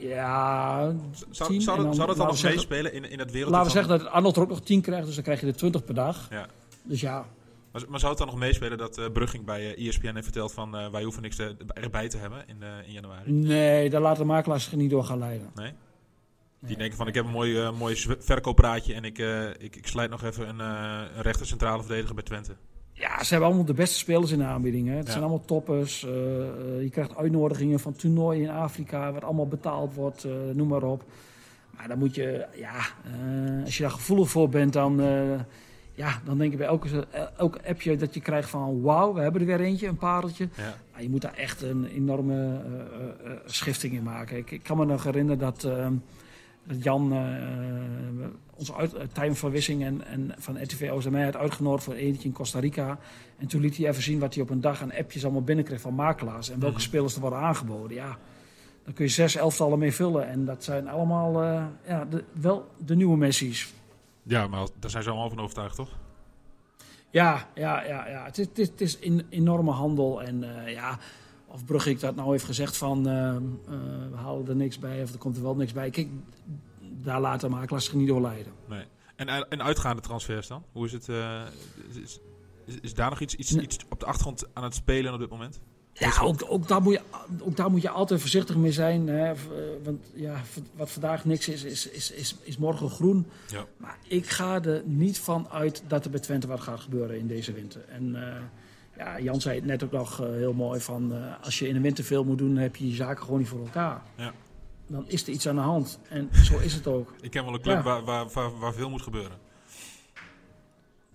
Ja, 0.00 0.94
Zou, 1.30 1.50
10 1.50 1.60
zou, 1.60 1.84
dat, 1.84 1.94
zou 1.94 2.06
dat 2.06 2.16
dan 2.16 2.26
nog 2.26 2.42
meespelen 2.42 2.92
in, 2.92 3.10
in 3.10 3.18
het 3.18 3.30
wereld? 3.30 3.50
Laten 3.50 3.66
we 3.66 3.72
zeggen 3.72 3.98
dat 3.98 4.08
Arnold 4.08 4.36
er 4.36 4.42
ook 4.42 4.48
nog 4.48 4.60
10 4.60 4.80
krijgt, 4.80 5.06
dus 5.06 5.14
dan 5.14 5.24
krijg 5.24 5.40
je 5.40 5.46
er 5.46 5.56
20 5.56 5.84
per 5.84 5.94
dag. 5.94 6.26
Ja. 6.30 6.46
Dus 6.82 7.00
ja, 7.00 7.26
Maar, 7.72 7.82
maar 7.88 7.98
zou 7.98 8.10
het 8.10 8.18
dan 8.20 8.28
nog 8.30 8.38
meespelen 8.38 8.78
dat 8.78 8.98
eh 8.98 9.04
Brugging 9.12 9.44
bij 9.44 9.74
eh, 9.74 9.88
ESPN 9.88 10.12
heeft 10.12 10.24
verteld 10.24 10.52
van 10.52 10.76
eh, 10.76 10.90
wij 10.90 11.02
hoeven 11.02 11.22
niks 11.22 11.36
te, 11.36 11.56
erbij 11.74 12.08
te 12.08 12.16
hebben 12.16 12.44
in, 12.46 12.62
in 12.86 12.92
januari? 12.92 13.32
nee, 13.32 13.90
daar 13.90 14.00
laten 14.00 14.22
de 14.22 14.28
makelaars 14.32 14.64
zich 14.64 14.74
niet 14.74 14.90
door 14.90 15.04
gaan 15.04 15.18
leiden. 15.18 15.50
Nee? 15.54 15.66
Die 15.66 16.68
Nee. 16.68 16.76
denken 16.76 16.96
van 16.96 17.06
ik 17.06 17.14
heb 17.14 17.24
een 17.24 17.30
mooi, 17.30 17.70
mooi 17.70 17.96
verkooppraatje 18.18 18.94
en 18.94 19.04
ik, 19.04 19.18
ik, 19.58 19.76
ik 19.76 19.86
sluit 19.86 20.10
nog 20.10 20.22
even 20.22 20.48
een, 20.48 20.58
een 20.58 21.22
rechter 21.22 21.46
centrale 21.46 21.82
verdediger 21.82 22.14
bij 22.14 22.24
Twente. 22.24 22.56
Ja, 23.00 23.22
ze 23.22 23.30
hebben 23.30 23.48
allemaal 23.48 23.66
de 23.66 23.74
beste 23.74 23.98
spelers 23.98 24.30
in 24.30 24.38
de 24.38 24.44
aanbieding. 24.44 24.88
Hè. 24.88 24.94
Het 24.94 25.04
Ja. 25.04 25.10
zijn 25.10 25.22
allemaal 25.22 25.44
toppers. 25.44 26.04
Eh, 26.04 26.10
eh, 26.12 26.82
je 26.82 26.90
krijgt 26.90 27.16
uitnodigingen 27.16 27.80
van 27.80 27.92
toernooien 27.92 28.42
in 28.42 28.50
Afrika, 28.50 29.12
wat 29.12 29.24
allemaal 29.24 29.48
betaald 29.48 29.94
wordt, 29.94 30.24
eh, 30.24 30.32
noem 30.54 30.68
maar 30.68 30.82
op. 30.82 31.04
Maar 31.76 31.88
dan 31.88 31.98
moet 31.98 32.14
je, 32.14 32.46
ja, 32.54 32.74
als 33.64 33.76
je 33.76 33.82
daar 33.82 33.92
gevoelig 33.92 34.28
voor 34.28 34.48
bent, 34.48 34.72
dan, 34.72 35.02
ja, 35.92 36.20
dan 36.24 36.38
denk 36.38 36.50
je 36.50 36.56
bij 36.56 36.66
elke, 36.66 37.06
elke 37.36 37.68
appje 37.68 37.96
dat 37.96 38.14
je 38.14 38.20
krijgt 38.20 38.50
van 38.50 38.80
wauw, 38.82 39.14
we 39.14 39.20
hebben 39.20 39.40
er 39.40 39.46
weer 39.46 39.60
eentje, 39.60 39.86
een 39.86 39.96
pareltje. 39.96 40.48
Ja. 40.56 40.74
Maar 40.92 41.02
je 41.02 41.10
moet 41.10 41.20
daar 41.20 41.34
echt 41.34 41.62
een 41.62 41.84
enorme 41.86 42.60
schifting 43.44 43.92
in 43.92 44.02
maken. 44.02 44.36
Ik, 44.36 44.50
ik 44.50 44.62
kan 44.62 44.76
me 44.76 44.84
nog 44.84 45.04
herinneren 45.04 45.38
dat, 45.38 45.64
eh, 45.64 45.86
dat 46.64 46.82
Jan 46.82 47.12
eh, 47.12 48.76
uit, 48.76 48.94
uh, 48.94 49.00
Tijm 49.12 49.34
van 49.34 49.50
Wissing 49.50 49.84
en, 49.84 50.06
en 50.06 50.34
van 50.38 50.62
RTV 50.62 50.90
Oost 50.92 51.10
mij 51.10 51.24
had 51.24 51.36
uitgenodigd 51.36 51.84
voor 51.84 51.92
een 51.92 51.98
eentje 52.00 52.28
in 52.28 52.34
Costa 52.34 52.58
Rica. 52.58 52.98
En 53.38 53.46
toen 53.46 53.60
liet 53.60 53.76
hij 53.76 53.88
even 53.88 54.02
zien 54.02 54.18
wat 54.18 54.34
hij 54.34 54.42
op 54.42 54.50
een 54.50 54.60
dag 54.60 54.82
aan 54.82 54.92
appjes 54.92 55.22
allemaal 55.24 55.42
binnenkreeg 55.42 55.80
van 55.80 55.94
makelaars. 55.94 56.50
En 56.50 56.60
welke 56.60 56.74
Mhm. 56.76 56.84
spelers 56.84 57.14
er 57.14 57.20
worden 57.20 57.38
aangeboden. 57.38 57.96
Ja, 57.96 58.18
daar 58.84 58.94
kun 58.94 59.04
je 59.04 59.10
zes 59.10 59.36
elftallen 59.36 59.78
mee 59.78 59.94
vullen. 59.94 60.28
En 60.28 60.44
dat 60.44 60.64
zijn 60.64 60.88
allemaal 60.88 61.42
eh, 61.42 61.64
ja, 61.86 62.04
de, 62.04 62.24
wel 62.40 62.68
de 62.78 62.96
nieuwe 62.96 63.16
Messi's. 63.16 63.72
Ja, 64.22 64.46
maar 64.46 64.66
daar 64.78 64.90
zijn 64.90 65.02
ze 65.02 65.08
allemaal 65.10 65.28
van 65.28 65.40
overtuigd, 65.40 65.76
toch? 65.76 65.98
Ja, 67.10 67.48
ja, 67.54 67.84
ja, 67.84 68.08
ja. 68.08 68.24
Het 68.24 68.38
is, 68.38 68.46
het 68.46 68.58
is, 68.58 68.68
het 68.68 68.80
is 68.80 68.98
een 69.00 69.26
enorme 69.28 69.70
handel. 69.70 70.22
En 70.22 70.64
eh, 70.66 70.72
ja, 70.72 70.98
of 71.52 71.64
Brugge 71.64 71.94
dat 71.94 72.14
nou 72.14 72.30
heeft 72.30 72.44
gezegd 72.44 72.76
van 72.76 73.08
eh, 73.08 73.36
eh, 73.36 73.42
we 74.10 74.16
halen 74.16 74.48
er 74.48 74.56
niks 74.56 74.78
bij 74.78 75.02
of 75.02 75.12
er 75.12 75.18
komt 75.18 75.36
er 75.36 75.42
wel 75.42 75.54
niks 75.54 75.72
bij. 75.72 75.90
Kijk, 75.90 76.08
daar 76.80 77.20
laten 77.20 77.50
makelaars 77.50 77.84
zich 77.84 77.94
niet 77.94 78.08
door 78.08 78.20
leiden. 78.20 78.52
Nee. 78.68 78.84
En, 79.16 79.28
eh, 79.28 79.42
en 79.48 79.62
uitgaande 79.62 80.02
transfers 80.02 80.46
dan? 80.46 80.64
Hoe 80.72 80.86
is 80.86 80.92
het? 80.92 81.08
is, 81.08 82.20
is, 82.64 82.78
is 82.80 82.94
daar 82.94 83.10
nog 83.10 83.20
iets, 83.20 83.34
iets, 83.34 83.50
Nee. 83.50 83.64
iets 83.64 83.78
op 83.88 84.00
de 84.00 84.06
achtergrond 84.06 84.44
aan 84.52 84.64
het 84.64 84.74
spelen 84.74 85.12
op 85.12 85.18
dit 85.18 85.30
moment? 85.30 85.60
Ja, 85.92 86.20
ook, 86.20 86.44
ook, 86.48 86.68
daar 86.68 86.82
moet 86.82 86.92
je, 86.92 87.00
ook 87.40 87.56
daar 87.56 87.70
moet 87.70 87.82
je 87.82 87.90
altijd 87.90 88.20
voorzichtig 88.20 88.56
mee 88.56 88.72
zijn. 88.72 89.06
Hè. 89.06 89.32
Want 89.82 90.10
ja, 90.14 90.40
wat 90.76 90.90
vandaag 90.90 91.24
niks 91.24 91.48
is, 91.48 91.64
is, 91.64 91.88
is, 91.88 92.10
is, 92.10 92.36
is 92.42 92.56
morgen 92.56 92.90
groen. 92.90 93.26
Ja. 93.46 93.66
Maar 93.76 93.98
ik 94.06 94.28
ga 94.30 94.62
er 94.62 94.82
niet 94.84 95.18
van 95.18 95.48
uit 95.48 95.82
dat 95.86 96.04
er 96.04 96.10
bij 96.10 96.20
Twente 96.20 96.46
wat 96.46 96.60
gaat 96.60 96.80
gebeuren 96.80 97.18
in 97.18 97.26
deze 97.26 97.52
winter. 97.52 97.84
En 97.88 98.16
ja, 99.00 99.20
Jan 99.20 99.40
zei 99.40 99.56
het 99.56 99.64
net 99.64 99.84
ook 99.84 99.92
nog 99.92 100.20
eh, 100.20 100.26
heel 100.30 100.52
mooi 100.52 100.80
van... 100.80 101.14
eh, 101.14 101.44
als 101.44 101.58
je 101.58 101.68
in 101.68 101.74
de 101.74 101.80
winter 101.80 102.04
veel 102.04 102.24
moet 102.24 102.38
doen, 102.38 102.54
dan 102.54 102.62
heb 102.62 102.76
je 102.76 102.88
je 102.88 102.94
zaken 102.94 103.24
gewoon 103.24 103.38
niet 103.38 103.48
voor 103.48 103.60
elkaar. 103.60 104.02
Ja. 104.16 104.32
Dan 104.86 105.08
is 105.08 105.22
er 105.22 105.28
iets 105.32 105.48
aan 105.48 105.54
de 105.54 105.60
hand. 105.60 106.00
En 106.08 106.28
zo 106.44 106.58
is 106.58 106.74
het 106.74 106.86
ook. 106.86 107.14
Ik 107.20 107.30
ken 107.30 107.44
wel 107.44 107.54
een 107.54 107.60
club 107.60 107.76
Ja. 107.76 107.82
waar, 107.82 108.04
waar, 108.04 108.26
waar, 108.28 108.58
waar 108.58 108.72
veel 108.74 108.90
moet 108.90 109.02
gebeuren. 109.02 109.38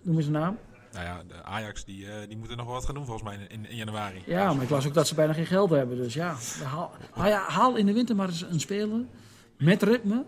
Noem 0.02 0.16
eens 0.16 0.26
een 0.26 0.32
naam. 0.32 0.58
Nou 0.92 1.04
ja, 1.04 1.22
de 1.28 1.42
Ajax 1.42 1.84
die, 1.84 2.10
eh, 2.10 2.28
die 2.28 2.36
moeten 2.36 2.56
nog 2.56 2.66
wel 2.66 2.74
wat 2.74 2.84
gaan 2.84 2.94
doen 2.94 3.06
volgens 3.06 3.28
mij 3.28 3.46
in, 3.48 3.66
in 3.70 3.76
januari. 3.76 4.22
Ja, 4.26 4.52
maar 4.52 4.62
ik 4.64 4.70
las 4.70 4.86
ook 4.86 4.94
dat 4.94 5.08
ze 5.08 5.14
bijna 5.14 5.32
geen 5.32 5.46
geld 5.46 5.70
hebben. 5.70 5.96
Dus 5.96 6.14
ja, 6.14 6.36
haal, 6.64 6.92
ja, 7.14 7.44
haal 7.48 7.76
in 7.76 7.86
de 7.86 7.92
winter 7.92 8.16
maar 8.16 8.28
eens 8.28 8.42
een 8.42 8.60
speler 8.60 9.00
met 9.58 9.82
ritme... 9.82 10.24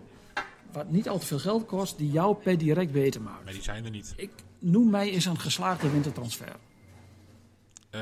wat 0.73 0.91
niet 0.91 1.09
al 1.09 1.19
te 1.19 1.27
veel 1.27 1.39
geld 1.39 1.67
kost, 1.67 1.99
die 1.99 2.11
jou 2.11 2.37
per 2.37 2.59
direct 2.59 2.93
beter 2.93 3.23
maakt. 3.23 3.45
Maar 3.45 3.53
die 3.53 3.63
zijn 3.63 3.85
er 3.85 3.91
niet. 3.91 4.13
Ik 4.17 4.31
noem 4.59 4.91
mij 4.91 5.11
eens 5.11 5.25
een 5.25 5.39
geslaagde 5.39 5.91
wintertransfer. 5.91 6.57
Eh, 7.91 8.01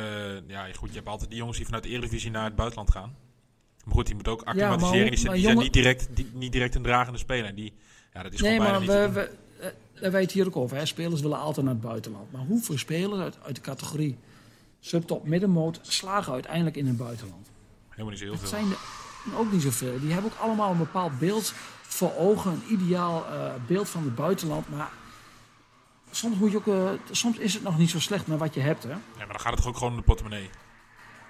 ja, 0.48 0.66
goed, 0.76 0.88
je 0.88 0.94
hebt 0.94 1.08
altijd 1.08 1.30
die 1.30 1.38
jongens 1.38 1.56
die 1.56 1.66
vanuit 1.66 1.82
de 1.84 1.88
Eredivisie 1.90 2.30
naar 2.30 2.44
het 2.44 2.56
buitenland 2.56 2.90
gaan. 2.90 3.14
Maar 3.84 3.94
goed, 3.94 4.06
die 4.06 4.14
moet 4.14 4.28
ook 4.28 4.42
acclimatiseren. 4.42 5.00
maar- 5.00 5.10
die 5.10 5.18
zijn, 5.18 5.54
maar 5.54 5.64
niet, 5.64 5.72
direct, 5.72 6.08
die, 6.10 6.30
niet 6.32 6.52
direct 6.52 6.74
een 6.74 6.82
dragende 6.82 7.18
speler. 7.18 7.54
Die, 7.54 7.72
ja, 8.12 8.22
dat 8.22 8.32
is 8.32 8.40
Nee, 8.40 8.56
gewoon 8.56 8.70
maar 8.72 8.80
bijna 8.86 9.06
niet 9.06 9.14
we, 9.14 9.20
we, 9.58 9.64
eh, 9.94 10.00
daar 10.02 10.10
weet 10.12 10.32
je 10.32 10.38
hier 10.38 10.46
ook 10.48 10.56
over. 10.56 10.76
Hè. 10.76 10.86
Spelers 10.86 11.20
willen 11.20 11.38
altijd 11.38 11.66
naar 11.66 11.74
het 11.74 11.82
buitenland. 11.84 12.32
Maar 12.32 12.40
hoeveel 12.40 12.78
spelers 12.78 13.20
uit, 13.20 13.38
uit 13.42 13.54
de 13.54 13.60
categorie 13.60 14.16
subtop 14.80 15.26
middenmoot 15.26 15.78
slagen 15.82 16.32
uiteindelijk 16.32 16.76
in 16.76 16.86
het 16.86 16.96
buitenland? 16.96 17.46
Helemaal 17.88 18.10
niet 18.10 18.18
zo 18.18 18.24
heel 18.24 18.32
Dat 18.40 18.48
veel. 18.48 18.58
zijn 18.58 19.36
ook 19.38 19.52
niet 19.52 19.62
zoveel. 19.62 20.00
Die 20.00 20.12
hebben 20.12 20.30
ook 20.32 20.38
allemaal 20.38 20.70
een 20.70 20.78
bepaald 20.78 21.18
beeld 21.18 21.52
voor 21.82 22.14
ogen. 22.16 22.50
Een 22.52 22.62
ideaal 22.72 23.26
eh, 23.26 23.52
beeld 23.66 23.88
van 23.88 24.02
het 24.04 24.14
buitenland. 24.14 24.68
Maar 24.68 24.90
soms, 26.16 26.38
moet 26.38 26.50
je 26.50 26.56
ook, 26.56 26.66
eh, 26.66 26.90
soms 27.10 27.38
is 27.38 27.54
het 27.54 27.62
nog 27.62 27.78
niet 27.78 27.90
zo 27.90 28.00
slecht 28.00 28.26
met 28.26 28.38
wat 28.38 28.54
je 28.54 28.60
hebt. 28.60 28.82
Hè. 28.82 28.88
Ja, 28.88 28.98
maar 29.18 29.26
dan 29.26 29.40
gaat 29.40 29.52
het 29.52 29.56
toch 29.56 29.68
ook 29.68 29.76
gewoon 29.76 29.92
om 29.92 29.98
de 29.98 30.04
portemonnee. 30.04 30.50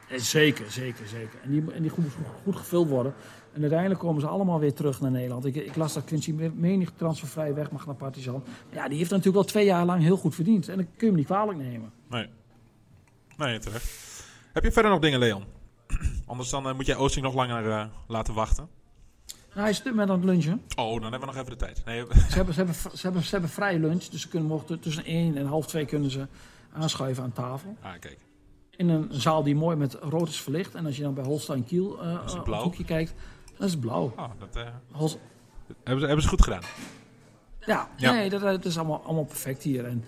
Eh, 0.08 0.18
Zeker, 0.18 0.70
zeker, 0.70 1.08
zeker. 1.08 1.38
En 1.42 1.50
die, 1.50 1.72
en 1.72 1.82
die 1.82 1.90
goed, 1.90 2.04
goed 2.44 2.56
gevuld 2.56 2.88
worden. 2.88 3.14
En 3.52 3.60
uiteindelijk 3.60 4.00
komen 4.00 4.20
ze 4.20 4.26
allemaal 4.26 4.60
weer 4.60 4.74
terug 4.74 5.00
naar 5.00 5.10
Nederland. 5.10 5.44
Ik, 5.44 5.54
ik 5.54 5.76
las 5.76 5.92
dat 5.92 6.04
Quincy 6.04 6.32
menig 6.54 6.92
transfervrij 6.96 7.54
weg 7.54 7.70
mag 7.70 7.86
naar 7.86 7.94
Partizan. 7.94 8.42
Maar 8.44 8.82
ja, 8.82 8.88
die 8.88 8.98
heeft 8.98 9.10
natuurlijk 9.10 9.36
al 9.36 9.44
twee 9.44 9.64
jaar 9.64 9.84
lang 9.84 10.02
heel 10.02 10.16
goed 10.16 10.34
verdiend. 10.34 10.68
En 10.68 10.76
dat 10.76 10.86
kun 10.86 10.94
je 10.98 11.06
hem 11.06 11.14
niet 11.14 11.26
kwalijk 11.26 11.58
nemen. 11.58 11.92
Nee. 12.10 12.28
Nee, 13.36 13.58
terecht. 13.58 14.24
Heb 14.52 14.64
je 14.64 14.72
verder 14.72 14.90
nog 14.90 15.00
dingen, 15.00 15.18
Leon? 15.18 15.44
Anders 16.26 16.50
dan 16.50 16.68
eh, 16.68 16.74
moet 16.74 16.86
jij 16.86 16.96
Oosting 16.96 17.24
nog 17.24 17.34
langer 17.34 17.90
laten 18.06 18.34
wachten. 18.34 18.68
Hij 19.56 19.70
is 19.70 19.76
dit 19.82 19.92
moment 19.92 20.10
aan 20.10 20.16
het 20.16 20.24
lunchen. 20.24 20.62
Oh, 20.76 20.92
dan 20.92 21.10
hebben 21.10 21.20
we 21.20 21.26
nog 21.26 21.34
even 21.36 21.50
de 21.50 21.56
tijd. 21.56 21.82
Nee, 21.84 22.04
Ze 22.28 22.34
hebben, 22.34 22.54
ze 22.54 22.60
hebben, 22.60 22.74
ze 22.74 23.00
hebben, 23.02 23.22
ze 23.22 23.30
hebben 23.30 23.50
vrije 23.50 23.78
lunch. 23.78 24.04
Dus 24.04 24.20
ze 24.20 24.28
kunnen 24.28 24.48
mochten 24.48 24.80
tussen 24.80 25.04
1 25.04 25.36
en 25.36 25.46
half 25.46 25.66
2 25.66 25.84
kunnen 25.84 26.10
ze 26.10 26.26
aanschuiven 26.72 27.22
aan 27.22 27.32
tafel. 27.32 27.76
ah, 27.82 27.90
kijk. 28.00 28.18
In 28.70 28.88
een 28.88 29.08
zaal 29.10 29.42
die 29.42 29.54
mooi 29.54 29.76
met 29.76 29.94
rood 29.94 30.28
is 30.28 30.40
verlicht. 30.40 30.74
En 30.74 30.86
als 30.86 30.96
je 30.96 31.02
dan 31.02 31.14
bij 31.14 31.24
Holstein 31.24 31.64
Kiel 31.64 31.98
het 32.02 32.34
op 32.38 32.46
het 32.46 32.54
hoekje 32.62 32.84
kijkt, 32.84 33.14
dan 33.56 33.66
is 33.66 33.72
het 33.72 33.80
blauw. 33.80 34.12
Ah, 34.16 34.30
dat 34.38 34.56
eh, 34.56 34.62
hebben, 34.62 36.00
ze, 36.00 36.06
hebben 36.06 36.22
ze 36.22 36.28
goed 36.28 36.42
gedaan. 36.42 36.62
Ja, 37.60 37.88
Ja. 37.96 38.12
nee, 38.12 38.30
dat, 38.30 38.40
dat 38.40 38.64
is 38.64 38.78
allemaal, 38.78 39.02
allemaal 39.04 39.24
perfect 39.24 39.62
hier. 39.62 39.84
En 39.84 40.04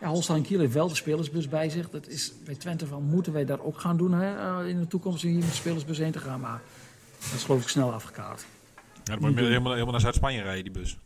ja, 0.00 0.08
Holstein 0.08 0.42
Kiel 0.42 0.58
heeft 0.60 0.72
wel 0.72 0.88
de 0.88 0.94
spelersbus 0.94 1.48
bij 1.48 1.68
zich. 1.70 1.90
Dat 1.90 2.08
is 2.08 2.32
bij 2.44 2.54
Twente 2.54 2.86
van, 2.86 3.02
moeten 3.02 3.32
wij 3.32 3.44
dat 3.44 3.60
ook 3.60 3.80
gaan 3.80 3.96
doen 3.96 4.12
hè, 4.12 4.66
in 4.66 4.78
de 4.80 4.86
toekomst, 4.86 5.22
hier 5.22 5.34
met 5.34 5.48
de 5.48 5.54
spelersbus 5.54 5.98
heen 5.98 6.12
te 6.12 6.18
gaan. 6.18 6.40
Maar 6.40 6.60
dat 7.20 7.32
is 7.34 7.44
geloof 7.44 7.62
ik 7.62 7.68
snel 7.68 7.92
afgekaart. 7.92 8.46
Ja, 9.04 9.16
dan 9.16 9.20
moet 9.20 9.38
je 9.38 9.44
helemaal, 9.44 9.72
helemaal 9.72 9.92
naar 9.92 10.00
Zuid-Spanje 10.00 10.42
rijden, 10.42 10.64
die 10.64 10.72
bus. 10.72 10.98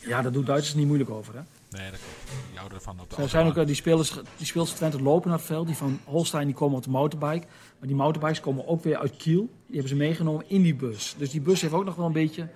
Ja, 0.00 0.22
daar 0.22 0.32
doen 0.32 0.44
Duitsers 0.44 0.74
niet 0.74 0.86
moeilijk 0.86 1.10
over. 1.10 1.34
Hè. 1.34 1.40
Nee, 1.70 1.90
dat 1.90 2.00
klopt. 2.00 2.48
Die 2.48 2.58
houden 2.58 2.78
ervan 2.78 3.00
op 3.00 3.10
de 3.10 3.22
Er 3.22 3.28
zijn 3.28 3.46
ook 3.46 3.56
eh, 3.56 3.66
die 3.66 3.74
spelers, 3.74 4.12
die 4.36 4.46
spelers 4.46 4.70
Twente 4.70 5.02
lopen 5.02 5.28
naar 5.28 5.38
het 5.38 5.46
veld. 5.46 5.66
Die 5.66 5.76
van 5.76 6.00
Holstein 6.04 6.46
die 6.46 6.54
komen 6.54 6.76
op 6.76 6.84
de 6.84 6.90
motorbike. 6.90 7.46
Maar 7.78 7.88
die 7.88 7.96
motorbikes 7.96 8.40
komen 8.40 8.66
ook 8.66 8.82
weer 8.82 8.98
uit 8.98 9.16
Kiel. 9.16 9.40
Die 9.40 9.72
hebben 9.72 9.88
ze 9.88 9.96
meegenomen 9.96 10.44
in 10.48 10.62
die 10.62 10.74
bus. 10.74 11.14
Dus 11.18 11.30
die 11.30 11.40
bus 11.40 11.60
heeft 11.60 11.74
ook 11.74 11.84
nog 11.84 11.94
wel 11.94 12.06
een 12.06 12.12
beetje 12.12 12.48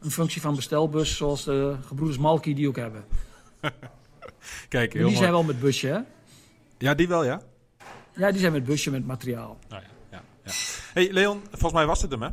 een 0.00 0.10
functie 0.10 0.40
van 0.40 0.54
bestelbus. 0.54 1.16
Zoals 1.16 1.44
de 1.44 1.76
gebroeders 1.86 2.18
Malki 2.18 2.54
die 2.54 2.68
ook 2.68 2.76
hebben. 2.76 3.04
Kijk, 4.68 4.92
die 4.92 5.02
mooi. 5.02 5.16
zijn 5.16 5.30
wel 5.30 5.42
met 5.42 5.60
busje 5.60 5.86
hè. 5.86 5.98
Ja, 6.78 6.94
die 6.94 7.08
wel, 7.08 7.24
ja? 7.24 7.42
Ja, 8.14 8.30
die 8.30 8.40
zijn 8.40 8.52
met 8.52 8.64
busje 8.64 8.90
met 8.90 9.06
materiaal. 9.06 9.58
Nou 9.68 9.82
ja, 9.82 9.88
ja, 10.10 10.22
ja. 10.44 10.52
hey, 10.92 11.12
Leon, 11.12 11.42
volgens 11.50 11.72
mij 11.72 11.86
was 11.86 12.02
het 12.02 12.10
hem, 12.10 12.22
hè? 12.22 12.28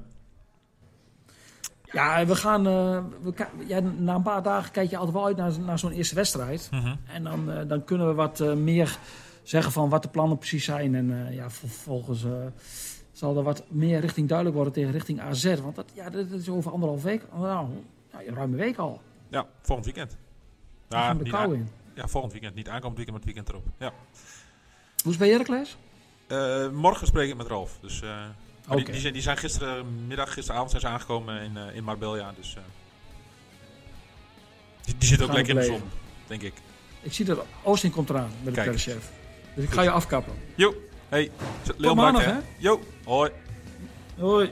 Ja, 1.91 2.25
we 2.25 2.35
gaan. 2.35 2.67
eh, 2.67 3.03
we, 3.21 3.33
ja, 3.67 3.79
na 3.79 4.15
een 4.15 4.21
paar 4.21 4.43
dagen 4.43 4.71
kijk 4.71 4.89
je 4.89 4.97
altijd 4.97 5.15
wel 5.15 5.25
uit 5.25 5.37
naar, 5.37 5.59
naar 5.59 5.79
zo'n 5.79 5.91
eerste 5.91 6.15
wedstrijd. 6.15 6.67
Mhm. 6.71 6.95
En 7.05 7.23
dan, 7.23 7.51
eh, 7.51 7.67
dan 7.67 7.83
kunnen 7.83 8.07
we 8.07 8.13
wat 8.13 8.39
eh, 8.39 8.53
meer 8.53 8.97
zeggen 9.43 9.71
van 9.71 9.89
wat 9.89 10.01
de 10.03 10.09
plannen 10.09 10.37
precies 10.37 10.65
zijn. 10.65 10.95
En 10.95 11.33
ja, 11.33 11.49
vervolgens 11.49 12.25
zal 13.11 13.37
er 13.37 13.43
wat 13.43 13.63
meer 13.69 13.99
richting 13.99 14.27
duidelijk 14.27 14.55
worden 14.55 14.73
tegen 14.73 14.91
richting 14.91 15.21
AZ. 15.21 15.59
Want 15.59 15.75
dat, 15.75 15.91
ja, 15.93 16.09
dat 16.09 16.29
is 16.31 16.49
over 16.49 16.71
anderhalf 16.71 17.03
week. 17.03 17.23
Nou, 17.31 17.67
nou, 18.11 18.27
een 18.27 18.35
ruime 18.35 18.55
week 18.55 18.77
al. 18.77 19.01
Ja, 19.29 19.45
volgend 19.61 19.85
weekend. 19.85 20.17
Daar 20.87 21.03
gaan 21.03 21.17
we 21.17 21.23
de 21.23 21.29
kou 21.29 21.55
in. 21.55 21.69
Ja, 21.93 22.07
volgend 22.07 22.31
weekend. 22.33 22.55
Niet 22.55 22.69
aankomend 22.69 22.97
weekend, 22.97 23.17
maar 23.17 23.25
het 23.27 23.35
weekend 23.35 23.49
erop. 23.49 23.65
Ja. 23.79 23.93
Hoe 25.03 25.11
is 25.13 25.17
het 25.17 25.17
bij 25.17 25.29
Heracles? 25.29 25.77
Morgen 26.73 27.07
spreek 27.07 27.29
ik 27.29 27.37
met 27.37 27.47
Ralf. 27.47 27.77
Dus, 27.81 28.03
die, 28.75 28.85
die, 28.85 28.99
zijn, 28.99 29.13
die 29.13 29.21
zijn 29.21 29.37
gisterenmiddag, 29.37 30.33
gisteravond 30.33 30.69
zijn 30.69 30.81
ze 30.81 30.87
aangekomen 30.87 31.41
in, 31.41 31.57
eh, 31.57 31.75
in 31.75 31.83
Marbella. 31.83 32.33
Dus, 32.35 32.55
eh, 32.55 32.61
die, 34.81 34.95
die 34.97 35.07
zit 35.07 35.21
ook 35.21 35.33
lekker 35.33 35.53
in 35.53 35.59
de 35.59 35.65
zon, 35.65 35.81
denk 36.27 36.41
ik. 36.41 36.53
Ik 37.01 37.13
zie 37.13 37.25
dat 37.25 37.45
Oosting 37.63 37.93
komt 37.93 38.09
eraan 38.09 38.31
met 38.43 38.55
de 38.55 38.61
perschef. 38.61 39.09
Dus 39.55 39.63
ik 39.63 39.71
ga 39.71 39.81
je 39.81 39.89
afkappen. 39.89 40.33
Jo, 40.55 40.73
hey, 41.09 41.31
Leon 41.77 41.95
maandag, 41.95 42.25
hè? 42.25 42.35
Jo, 42.57 42.81
hoi. 43.03 43.31
Hoi. 44.17 44.51